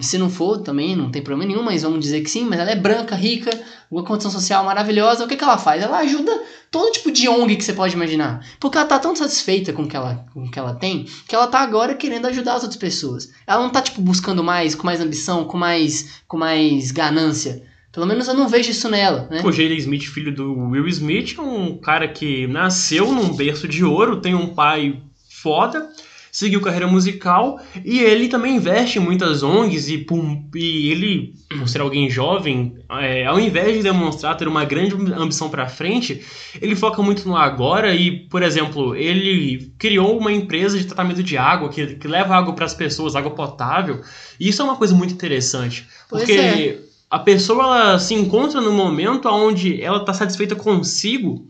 Se 0.00 0.18
não 0.18 0.28
for, 0.28 0.58
também 0.58 0.96
não 0.96 1.08
tem 1.08 1.22
problema 1.22 1.48
nenhum, 1.48 1.62
mas 1.62 1.82
vamos 1.82 2.00
dizer 2.00 2.20
que 2.20 2.28
sim. 2.28 2.44
Mas 2.44 2.58
ela 2.58 2.70
é 2.70 2.74
branca, 2.74 3.14
rica, 3.14 3.48
uma 3.88 4.02
condição 4.02 4.30
social 4.30 4.64
maravilhosa. 4.64 5.24
O 5.24 5.28
que, 5.28 5.36
que 5.36 5.44
ela 5.44 5.56
faz? 5.56 5.80
Ela 5.80 5.98
ajuda 5.98 6.42
todo 6.68 6.90
tipo 6.90 7.12
de 7.12 7.28
ONG 7.28 7.54
que 7.54 7.64
você 7.64 7.72
pode 7.72 7.94
imaginar. 7.94 8.44
Porque 8.58 8.76
ela 8.76 8.86
tá 8.86 8.98
tão 8.98 9.14
satisfeita 9.14 9.72
com 9.72 9.82
o 9.82 9.88
que 9.88 9.96
ela, 9.96 10.26
com 10.34 10.44
o 10.44 10.50
que 10.50 10.58
ela 10.58 10.74
tem, 10.74 11.04
que 11.28 11.34
ela 11.34 11.46
tá 11.46 11.60
agora 11.60 11.94
querendo 11.94 12.26
ajudar 12.26 12.54
as 12.54 12.64
outras 12.64 12.78
pessoas. 12.78 13.30
Ela 13.46 13.62
não 13.62 13.70
tá, 13.70 13.80
tipo, 13.80 14.02
buscando 14.02 14.42
mais, 14.42 14.74
com 14.74 14.84
mais 14.84 15.00
ambição, 15.00 15.44
com 15.44 15.56
mais, 15.56 16.22
com 16.26 16.36
mais 16.36 16.90
ganância. 16.90 17.62
Pelo 17.92 18.06
menos 18.06 18.28
eu 18.28 18.34
não 18.34 18.48
vejo 18.48 18.70
isso 18.70 18.88
nela, 18.88 19.26
né? 19.30 19.40
O 19.44 19.50
Jaden 19.50 19.76
Smith, 19.78 20.04
filho 20.04 20.34
do 20.34 20.52
Will 20.68 20.86
Smith, 20.88 21.36
é 21.38 21.40
um 21.42 21.78
cara 21.78 22.06
que 22.08 22.46
nasceu 22.46 23.10
num 23.12 23.34
berço 23.34 23.66
de 23.66 23.82
ouro, 23.84 24.20
tem 24.20 24.34
um 24.34 24.48
pai 24.54 25.00
foda, 25.30 25.88
seguiu 26.30 26.60
carreira 26.60 26.86
musical 26.86 27.58
e 27.84 27.98
ele 28.00 28.28
também 28.28 28.56
investe 28.56 28.98
em 28.98 29.02
muitas 29.02 29.42
ONGs 29.42 29.88
e, 29.88 29.98
por- 29.98 30.22
e 30.54 30.90
ele, 30.90 31.34
por 31.58 31.66
ser 31.68 31.80
alguém 31.80 32.10
jovem, 32.10 32.74
é, 32.90 33.24
ao 33.24 33.40
invés 33.40 33.76
de 33.78 33.82
demonstrar 33.82 34.36
ter 34.36 34.46
uma 34.46 34.64
grande 34.64 34.94
ambição 35.14 35.48
pra 35.48 35.66
frente, 35.68 36.22
ele 36.60 36.76
foca 36.76 37.02
muito 37.02 37.26
no 37.26 37.36
agora 37.36 37.94
e, 37.94 38.28
por 38.28 38.42
exemplo, 38.42 38.94
ele 38.94 39.72
criou 39.78 40.18
uma 40.18 40.30
empresa 40.30 40.78
de 40.78 40.84
tratamento 40.84 41.22
de 41.22 41.36
água 41.38 41.70
que, 41.70 41.94
que 41.94 42.06
leva 42.06 42.36
água 42.36 42.52
para 42.54 42.66
as 42.66 42.74
pessoas, 42.74 43.16
água 43.16 43.30
potável, 43.30 44.02
e 44.38 44.48
isso 44.50 44.60
é 44.60 44.64
uma 44.64 44.76
coisa 44.76 44.94
muito 44.94 45.14
interessante, 45.14 45.86
Pois 46.08 46.24
porque 46.24 46.38
é. 46.38 46.87
A 47.10 47.18
pessoa 47.18 47.98
se 47.98 48.14
encontra 48.14 48.60
no 48.60 48.72
momento 48.72 49.28
onde 49.28 49.80
ela 49.82 49.98
está 49.98 50.12
satisfeita 50.12 50.54
consigo 50.54 51.48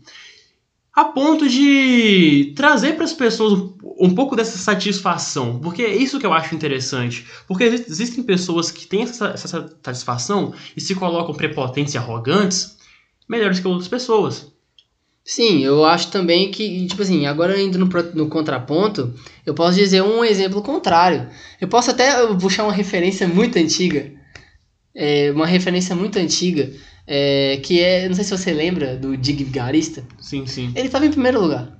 a 0.93 1.05
ponto 1.05 1.47
de 1.47 2.53
trazer 2.55 2.93
para 2.95 3.05
as 3.05 3.13
pessoas 3.13 3.53
um, 3.99 4.13
pouco 4.13 4.35
dessa 4.35 4.57
satisfação, 4.57 5.59
porque 5.59 5.81
é 5.83 5.95
isso 5.95 6.19
que 6.19 6.25
eu 6.25 6.33
acho 6.33 6.53
interessante, 6.53 7.25
porque 7.47 7.63
exi- 7.63 7.85
existem 7.87 8.23
pessoas 8.23 8.69
que 8.69 8.85
têm 8.85 9.03
essa, 9.03 9.27
essa 9.27 9.47
satisfação 9.81 10.53
e 10.75 10.81
se 10.81 10.95
colocam 10.95 11.33
prepotentes 11.33 11.93
e 11.93 11.97
arrogantes 11.97 12.77
melhores 13.29 13.59
que 13.59 13.67
outras 13.67 13.87
pessoas. 13.87 14.51
Sim, 15.23 15.63
eu 15.63 15.85
acho 15.85 16.09
também 16.09 16.49
que, 16.49 16.87
tipo 16.87 17.01
assim, 17.01 17.27
agora 17.27 17.61
indo 17.61 17.77
no, 17.77 17.85
no 18.15 18.27
contraponto, 18.27 19.13
eu 19.45 19.53
posso 19.53 19.77
dizer 19.77 20.01
um 20.01 20.23
exemplo 20.25 20.61
contrário. 20.61 21.29
Eu 21.61 21.67
posso 21.67 21.91
até 21.91 22.25
puxar 22.35 22.63
uma 22.63 22.73
referência 22.73 23.27
muito 23.27 23.57
antiga, 23.59 24.11
é, 24.95 25.31
uma 25.31 25.45
referência 25.45 25.95
muito 25.95 26.17
antiga, 26.19 26.71
é, 27.07 27.59
que 27.63 27.79
é, 27.79 28.07
não 28.07 28.15
sei 28.15 28.23
se 28.23 28.37
você 28.37 28.51
lembra 28.51 28.95
do 28.95 29.17
Dig 29.17 29.43
Vigarista. 29.43 30.03
Sim, 30.19 30.45
sim. 30.45 30.71
Ele 30.75 30.87
estava 30.87 31.05
em 31.05 31.11
primeiro 31.11 31.41
lugar. 31.41 31.79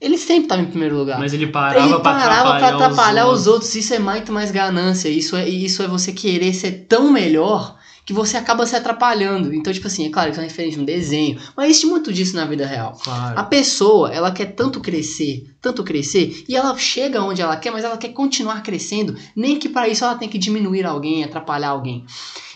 Ele 0.00 0.16
sempre 0.16 0.44
estava 0.44 0.62
em 0.62 0.66
primeiro 0.66 0.96
lugar. 0.96 1.18
Mas 1.18 1.34
ele 1.34 1.48
parava 1.48 1.84
ele 1.84 1.98
para 1.98 2.18
parava 2.18 2.66
atrapalhar 2.66 3.28
os, 3.28 3.40
os 3.40 3.46
outros. 3.46 3.74
Isso 3.74 3.92
é 3.92 3.98
muito 3.98 4.32
mais 4.32 4.50
ganância. 4.50 5.08
Isso 5.08 5.36
é, 5.36 5.46
isso 5.46 5.82
é 5.82 5.86
você 5.86 6.10
querer 6.12 6.54
ser 6.54 6.86
tão 6.88 7.12
melhor 7.12 7.76
que 8.10 8.14
você 8.14 8.36
acaba 8.36 8.66
se 8.66 8.74
atrapalhando. 8.74 9.54
Então, 9.54 9.72
tipo 9.72 9.86
assim, 9.86 10.04
é 10.04 10.10
claro 10.10 10.32
que 10.32 10.40
é 10.40 10.42
referente 10.42 10.76
a 10.76 10.82
um 10.82 10.84
desenho, 10.84 11.38
mas 11.56 11.70
existe 11.70 11.86
muito 11.86 12.12
disso 12.12 12.34
na 12.34 12.44
vida 12.44 12.66
real. 12.66 12.98
A 12.98 13.04
Claro. 13.04 13.48
pessoa, 13.48 14.12
ela 14.12 14.32
quer 14.32 14.46
tanto 14.46 14.80
crescer, 14.80 15.54
tanto 15.62 15.84
crescer, 15.84 16.42
e 16.48 16.56
ela 16.56 16.76
chega 16.76 17.22
onde 17.22 17.40
ela 17.40 17.56
quer, 17.56 17.70
mas 17.70 17.84
ela 17.84 17.96
quer 17.96 18.08
continuar 18.08 18.64
crescendo, 18.64 19.16
nem 19.36 19.60
que 19.60 19.68
para 19.68 19.88
isso 19.88 20.04
ela 20.04 20.16
tem 20.16 20.28
que 20.28 20.38
diminuir 20.38 20.84
alguém, 20.84 21.22
atrapalhar 21.22 21.68
alguém. 21.68 22.04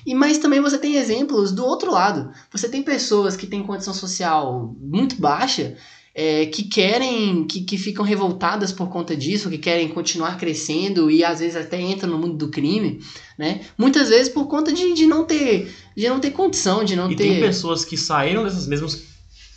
E 0.05 0.12
mas 0.12 0.38
também 0.38 0.61
você 0.61 0.77
tem 0.77 0.97
exemplos 0.97 1.53
do 1.53 1.64
outro 1.64 1.93
lado. 1.93 2.33
Você 2.51 2.69
tem 2.69 2.83
pessoas 2.83 3.37
que 3.37 3.47
têm 3.47 3.62
condição 3.62 3.95
social 3.95 4.75
muito 4.81 5.14
baixa 5.21 5.77
é, 6.14 6.46
que 6.46 6.62
querem, 6.62 7.44
que, 7.44 7.62
que 7.62 7.77
ficam 7.77 8.05
revoltadas 8.05 8.70
por 8.70 8.88
conta 8.88 9.16
disso, 9.16 9.50
que 9.50 9.59
querem 9.59 9.88
continuar 9.88 10.38
crescendo 10.38 11.11
e 11.11 11.24
às 11.24 11.40
vezes 11.40 11.57
até 11.57 11.81
entram 11.81 12.11
no 12.11 12.18
mundo 12.18 12.37
do 12.37 12.48
crime, 12.48 13.00
né? 13.37 13.62
Muitas 13.77 14.11
vezes 14.11 14.29
por 14.29 14.46
conta 14.46 14.72
de, 14.72 14.92
de 14.92 15.07
não 15.07 15.24
ter 15.24 15.74
de 15.96 16.09
não 16.09 16.20
ter 16.20 16.31
condição, 16.31 16.85
de 16.85 16.94
não 16.94 17.11
e 17.11 17.16
ter. 17.16 17.24
tem 17.24 17.40
pessoas 17.40 17.85
que 17.85 17.96
saíram 17.96 18.44
dessas 18.44 18.66
mesmas 18.68 19.03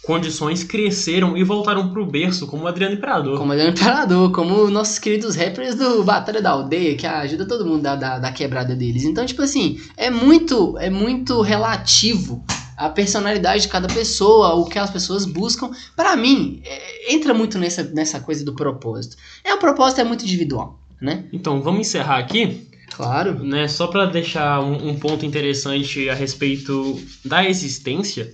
condições, 0.04 0.64
cresceram 0.64 1.36
e 1.36 1.44
voltaram 1.44 1.90
pro 1.92 2.06
berço, 2.06 2.48
como 2.48 2.64
o 2.64 2.68
Adriano 2.68 2.96
Imperador. 2.96 3.38
Como 3.38 3.52
Adriano 3.52 3.74
Imperador, 3.74 4.32
como 4.32 4.70
nossos 4.70 4.98
queridos 4.98 5.36
rappers 5.36 5.76
do 5.76 6.02
Batalha 6.04 6.42
da 6.42 6.52
Aldeia, 6.52 6.96
que 6.96 7.06
ajuda 7.06 7.46
todo 7.46 7.66
mundo 7.66 7.82
da, 7.82 7.96
da, 7.96 8.18
da 8.18 8.32
quebrada 8.32 8.74
deles. 8.74 9.04
Então, 9.04 9.26
tipo 9.26 9.42
assim, 9.42 9.82
é 9.98 10.10
muito, 10.10 10.78
é 10.78 10.90
muito 10.90 11.42
relativo 11.42 12.42
a 12.78 12.90
personalidade 12.90 13.64
de 13.64 13.68
cada 13.68 13.88
pessoa, 13.88 14.54
o 14.54 14.66
que 14.66 14.78
as 14.78 14.92
pessoas 14.92 15.26
buscam. 15.26 15.72
Para 15.96 16.16
mim, 16.16 16.62
é, 16.64 17.14
entra 17.14 17.34
muito 17.34 17.58
nessa, 17.58 17.84
nessa 17.84 18.20
coisa 18.20 18.46
do 18.46 18.54
propósito. 18.54 19.18
É, 19.44 19.52
o 19.56 19.58
propósito 19.58 20.02
é 20.02 20.04
muito 20.04 20.24
individual, 20.24 20.80
né? 21.02 21.26
Então, 21.34 21.60
vamos 21.62 21.82
encerrar 21.82 22.20
aqui. 22.20 22.68
Claro. 22.92 23.44
Né, 23.44 23.68
só 23.68 23.88
para 23.88 24.06
deixar 24.06 24.62
um, 24.62 24.90
um 24.90 25.00
ponto 25.00 25.26
interessante 25.26 26.10
a 26.10 26.14
respeito 26.14 27.00
da 27.26 27.48
existência 27.48 28.32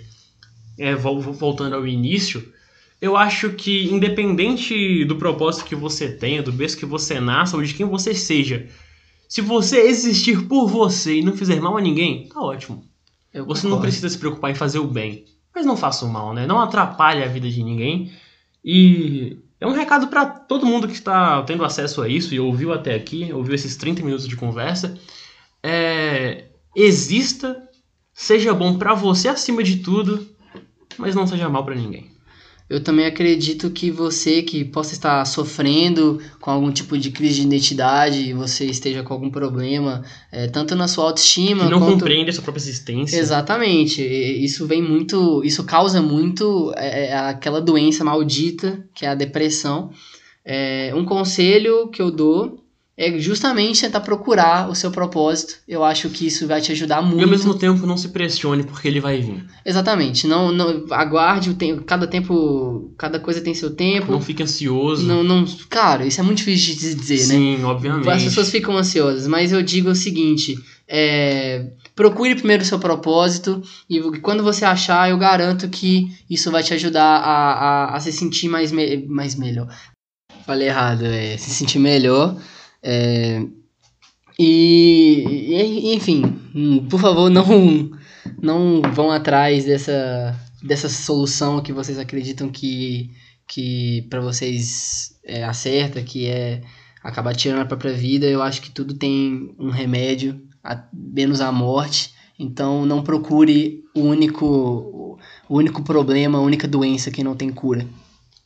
é, 0.78 0.94
voltando 0.96 1.76
ao 1.76 1.88
início, 1.88 2.54
eu 3.02 3.18
acho 3.18 3.50
que 3.52 3.86
independente 3.86 5.04
do 5.06 5.18
propósito 5.18 5.66
que 5.66 5.76
você 5.76 6.10
tenha, 6.10 6.42
do 6.42 6.52
berço 6.52 6.78
que 6.78 6.86
você 6.86 7.20
nasça 7.20 7.58
ou 7.58 7.64
de 7.64 7.74
quem 7.74 7.86
você 7.86 8.14
seja, 8.14 8.68
se 9.28 9.42
você 9.42 9.82
existir 9.82 10.48
por 10.48 10.68
você 10.68 11.18
e 11.18 11.24
não 11.24 11.36
fizer 11.36 11.60
mal 11.60 11.78
a 11.78 11.82
ninguém, 11.82 12.30
tá 12.30 12.40
ótimo. 12.40 12.86
Eu 13.34 13.46
você 13.46 13.64
concordo. 13.64 13.76
não 13.76 13.82
precisa 13.82 14.10
se 14.10 14.18
preocupar 14.18 14.52
em 14.52 14.56
fazer 14.56 14.80
o 14.80 14.88
bem, 14.88 15.26
mas 15.54 15.66
não 15.66 15.76
faça 15.76 16.06
o 16.06 16.10
mal, 16.10 16.34
né? 16.34 16.46
Não 16.46 16.60
atrapalhe 16.60 17.24
a 17.24 17.28
vida 17.28 17.50
de 17.50 17.64
ninguém. 17.64 18.12
E 18.64 19.38
é 19.60 19.68
um 19.68 19.74
recado 19.74 20.08
para 20.08 20.26
todo 20.26 20.66
mundo 20.66 20.88
que 20.88 20.94
está 20.94 21.42
tendo 21.44 21.66
acesso 21.66 22.02
a 22.02 22.08
isso 22.08 22.34
e 22.34 22.40
ouviu 22.40 22.72
até 22.72 22.94
aqui, 22.94 23.32
ouviu 23.34 23.56
esses 23.56 23.76
30 23.76 24.04
minutos 24.04 24.28
de 24.28 24.36
conversa. 24.36 24.98
É, 25.62 26.46
exista, 26.76 27.68
seja 28.14 28.54
bom 28.54 28.78
para 28.78 28.94
você 28.94 29.28
acima 29.28 29.64
de 29.64 29.78
tudo 29.78 30.34
mas 30.98 31.16
não 31.16 31.28
seja 31.28 31.50
mal 31.50 31.64
para 31.64 31.76
ninguém. 31.76 32.12
Eu 32.74 32.82
também 32.82 33.06
acredito 33.06 33.70
que 33.70 33.92
você 33.92 34.42
que 34.42 34.66
possa 34.66 34.96
estar 34.96 35.24
sofrendo 35.26 36.20
com 36.42 36.50
algum 36.50 36.72
tipo 36.72 36.98
de 36.98 37.12
crise 37.12 37.36
de 37.36 37.46
identidade, 37.46 38.34
você 38.34 38.66
esteja 38.66 39.04
com 39.04 39.14
algum 39.14 39.30
problema, 39.30 40.04
é, 40.32 40.48
tanto 40.48 40.76
na 40.76 40.88
sua 40.88 41.04
autoestima. 41.06 41.66
Que 41.66 41.70
não 41.70 41.78
quanto... 41.78 42.00
compreende 42.00 42.32
a 42.32 42.34
sua 42.34 42.42
própria 42.42 42.64
existência. 42.64 43.16
Exatamente. 43.16 44.02
Isso 44.02 44.66
vem 44.66 44.82
muito. 44.82 45.44
Isso 45.44 45.64
causa 45.66 46.02
muito 46.02 46.74
é, 46.76 47.10
é, 47.10 47.16
aquela 47.16 47.62
doença 47.62 48.04
maldita 48.04 48.84
que 48.96 49.06
é 49.06 49.10
a 49.10 49.14
depressão. 49.14 49.92
É, 50.44 50.92
um 50.96 51.06
conselho 51.06 51.90
que 51.90 52.02
eu 52.02 52.10
dou 52.10 52.63
é 52.96 53.18
justamente 53.18 53.82
tentar 53.82 54.02
procurar 54.02 54.70
o 54.70 54.76
seu 54.76 54.92
propósito. 54.92 55.56
Eu 55.68 55.84
acho 55.84 56.10
que 56.10 56.28
isso 56.28 56.48
vai 56.48 56.62
te 56.62 56.72
ajudar 56.72 57.02
muito. 57.02 57.20
E 57.20 57.24
ao 57.24 57.30
mesmo 57.30 57.56
tempo 57.56 57.88
não 57.88 57.98
se 57.98 58.10
pressione 58.10 58.64
porque 58.64 58.88
ele 58.88 59.00
vai 59.00 59.20
vir. 59.20 59.44
Exatamente. 59.66 60.28
Não, 60.28 60.52
não 60.52 60.86
aguarde 60.92 61.50
o 61.50 61.56
tempo. 61.56 61.84
Cada 61.84 62.06
tempo, 62.06 62.94
cada 62.98 63.20
coisa 63.20 63.42
tem 63.42 63.54
seu 63.56 63.72
tempo. 63.72 64.12
Não 64.12 64.22
fique 64.22 64.44
ansioso. 64.44 65.08
Não, 65.08 65.24
não. 65.24 65.44
Cara, 65.70 66.06
isso 66.06 66.20
é 66.20 66.24
muito 66.24 66.38
difícil 66.40 66.76
de 66.76 66.94
dizer, 66.94 67.18
Sim, 67.18 67.52
né? 67.52 67.58
Sim, 67.58 67.64
obviamente. 67.64 68.10
As 68.10 68.24
pessoas 68.24 68.52
ficam 68.52 68.78
ansiosas, 68.78 69.26
mas 69.26 69.52
eu 69.52 69.64
digo 69.64 69.90
o 69.90 69.96
seguinte: 69.96 70.56
é, 70.88 71.72
procure 71.96 72.36
primeiro 72.36 72.62
o 72.62 72.66
seu 72.66 72.78
propósito 72.78 73.64
e 73.90 74.00
quando 74.20 74.44
você 74.44 74.66
achar, 74.66 75.10
eu 75.10 75.18
garanto 75.18 75.68
que 75.68 76.10
isso 76.30 76.52
vai 76.52 76.62
te 76.62 76.76
ajudar 76.76 77.18
a, 77.18 77.86
a, 77.88 77.96
a 77.96 78.00
se 78.00 78.12
sentir 78.12 78.50
mais, 78.50 78.72
me, 78.72 78.98
mais 79.08 79.34
melhor. 79.34 79.68
Falei 80.46 80.68
errado, 80.68 81.06
é 81.06 81.36
se 81.38 81.50
sentir 81.50 81.80
melhor 81.80 82.38
é, 82.84 83.46
e, 84.38 85.94
enfim, 85.94 86.22
por 86.90 87.00
favor, 87.00 87.30
não, 87.30 87.92
não 88.42 88.82
vão 88.94 89.12
atrás 89.12 89.66
dessa, 89.66 90.36
dessa 90.62 90.90
solução 90.90 91.62
que 91.62 91.72
vocês 91.72 92.00
acreditam 92.00 92.50
que, 92.50 93.12
que 93.48 94.06
para 94.10 94.22
vocês 94.22 95.18
é, 95.24 95.44
acerta, 95.44 96.02
que 96.02 96.28
é 96.28 96.62
acabar 97.04 97.36
tirando 97.36 97.62
a 97.62 97.66
própria 97.66 97.94
vida. 97.94 98.26
Eu 98.26 98.42
acho 98.42 98.62
que 98.62 98.72
tudo 98.72 98.96
tem 98.96 99.54
um 99.60 99.70
remédio, 99.70 100.42
a, 100.64 100.84
menos 100.92 101.42
a 101.42 101.52
morte. 101.52 102.14
Então 102.40 102.86
não 102.86 103.04
procure 103.04 103.84
o 103.96 104.02
único, 104.02 105.20
o 105.48 105.58
único 105.58 105.84
problema, 105.84 106.40
a 106.40 106.42
única 106.42 106.68
doença 106.68 107.12
que 107.12 107.24
não 107.24 107.36
tem 107.36 107.50
cura. 107.50 107.86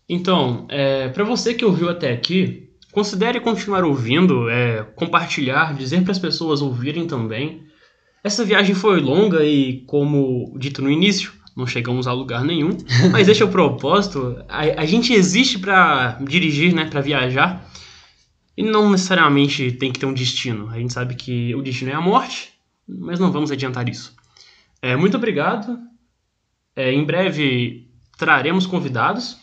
Então, 0.09 0.65
é, 0.69 1.09
para 1.09 1.23
você 1.23 1.53
que 1.53 1.65
ouviu 1.65 1.89
até 1.89 2.11
aqui, 2.11 2.66
Considere 2.91 3.39
continuar 3.39 3.83
ouvindo, 3.83 4.49
é, 4.49 4.83
compartilhar, 4.95 5.75
dizer 5.75 6.01
para 6.03 6.11
as 6.11 6.19
pessoas 6.19 6.61
ouvirem 6.61 7.05
também. 7.05 7.63
Essa 8.23 8.43
viagem 8.43 8.73
foi 8.73 8.99
longa 8.99 9.43
e, 9.43 9.83
como 9.85 10.55
dito 10.57 10.81
no 10.81 10.89
início, 10.89 11.31
não 11.55 11.67
chegamos 11.67 12.07
a 12.07 12.13
lugar 12.13 12.43
nenhum, 12.43 12.77
mas 13.11 13.27
esse 13.27 13.41
é 13.41 13.45
o 13.45 13.49
propósito. 13.49 14.43
A, 14.47 14.81
a 14.81 14.85
gente 14.85 15.13
existe 15.13 15.59
para 15.59 16.19
dirigir, 16.21 16.73
né, 16.73 16.85
para 16.85 17.01
viajar, 17.01 17.67
e 18.55 18.63
não 18.63 18.89
necessariamente 18.89 19.71
tem 19.73 19.91
que 19.91 19.99
ter 19.99 20.05
um 20.05 20.13
destino. 20.13 20.69
A 20.69 20.77
gente 20.77 20.93
sabe 20.93 21.15
que 21.15 21.53
o 21.53 21.61
destino 21.61 21.91
é 21.91 21.93
a 21.93 22.01
morte, 22.01 22.53
mas 22.87 23.19
não 23.19 23.31
vamos 23.31 23.51
adiantar 23.51 23.87
isso. 23.87 24.15
É, 24.81 24.95
muito 24.95 25.17
obrigado. 25.17 25.77
É, 26.75 26.91
em 26.91 27.03
breve 27.03 27.87
traremos 28.17 28.65
convidados. 28.65 29.37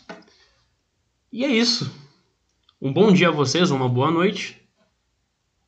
E 1.31 1.43
é 1.43 1.49
isso. 1.49 1.91
Um 2.85 2.93
bom 2.93 3.11
dia 3.11 3.29
a 3.29 3.31
vocês, 3.31 3.71
uma 3.71 3.89
boa 3.89 4.11
noite. 4.11 4.61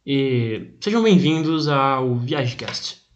E 0.06 0.74
sejam 0.80 1.02
bem-vindos 1.02 1.68
ao 1.68 2.14
ViageCast. 2.14 3.07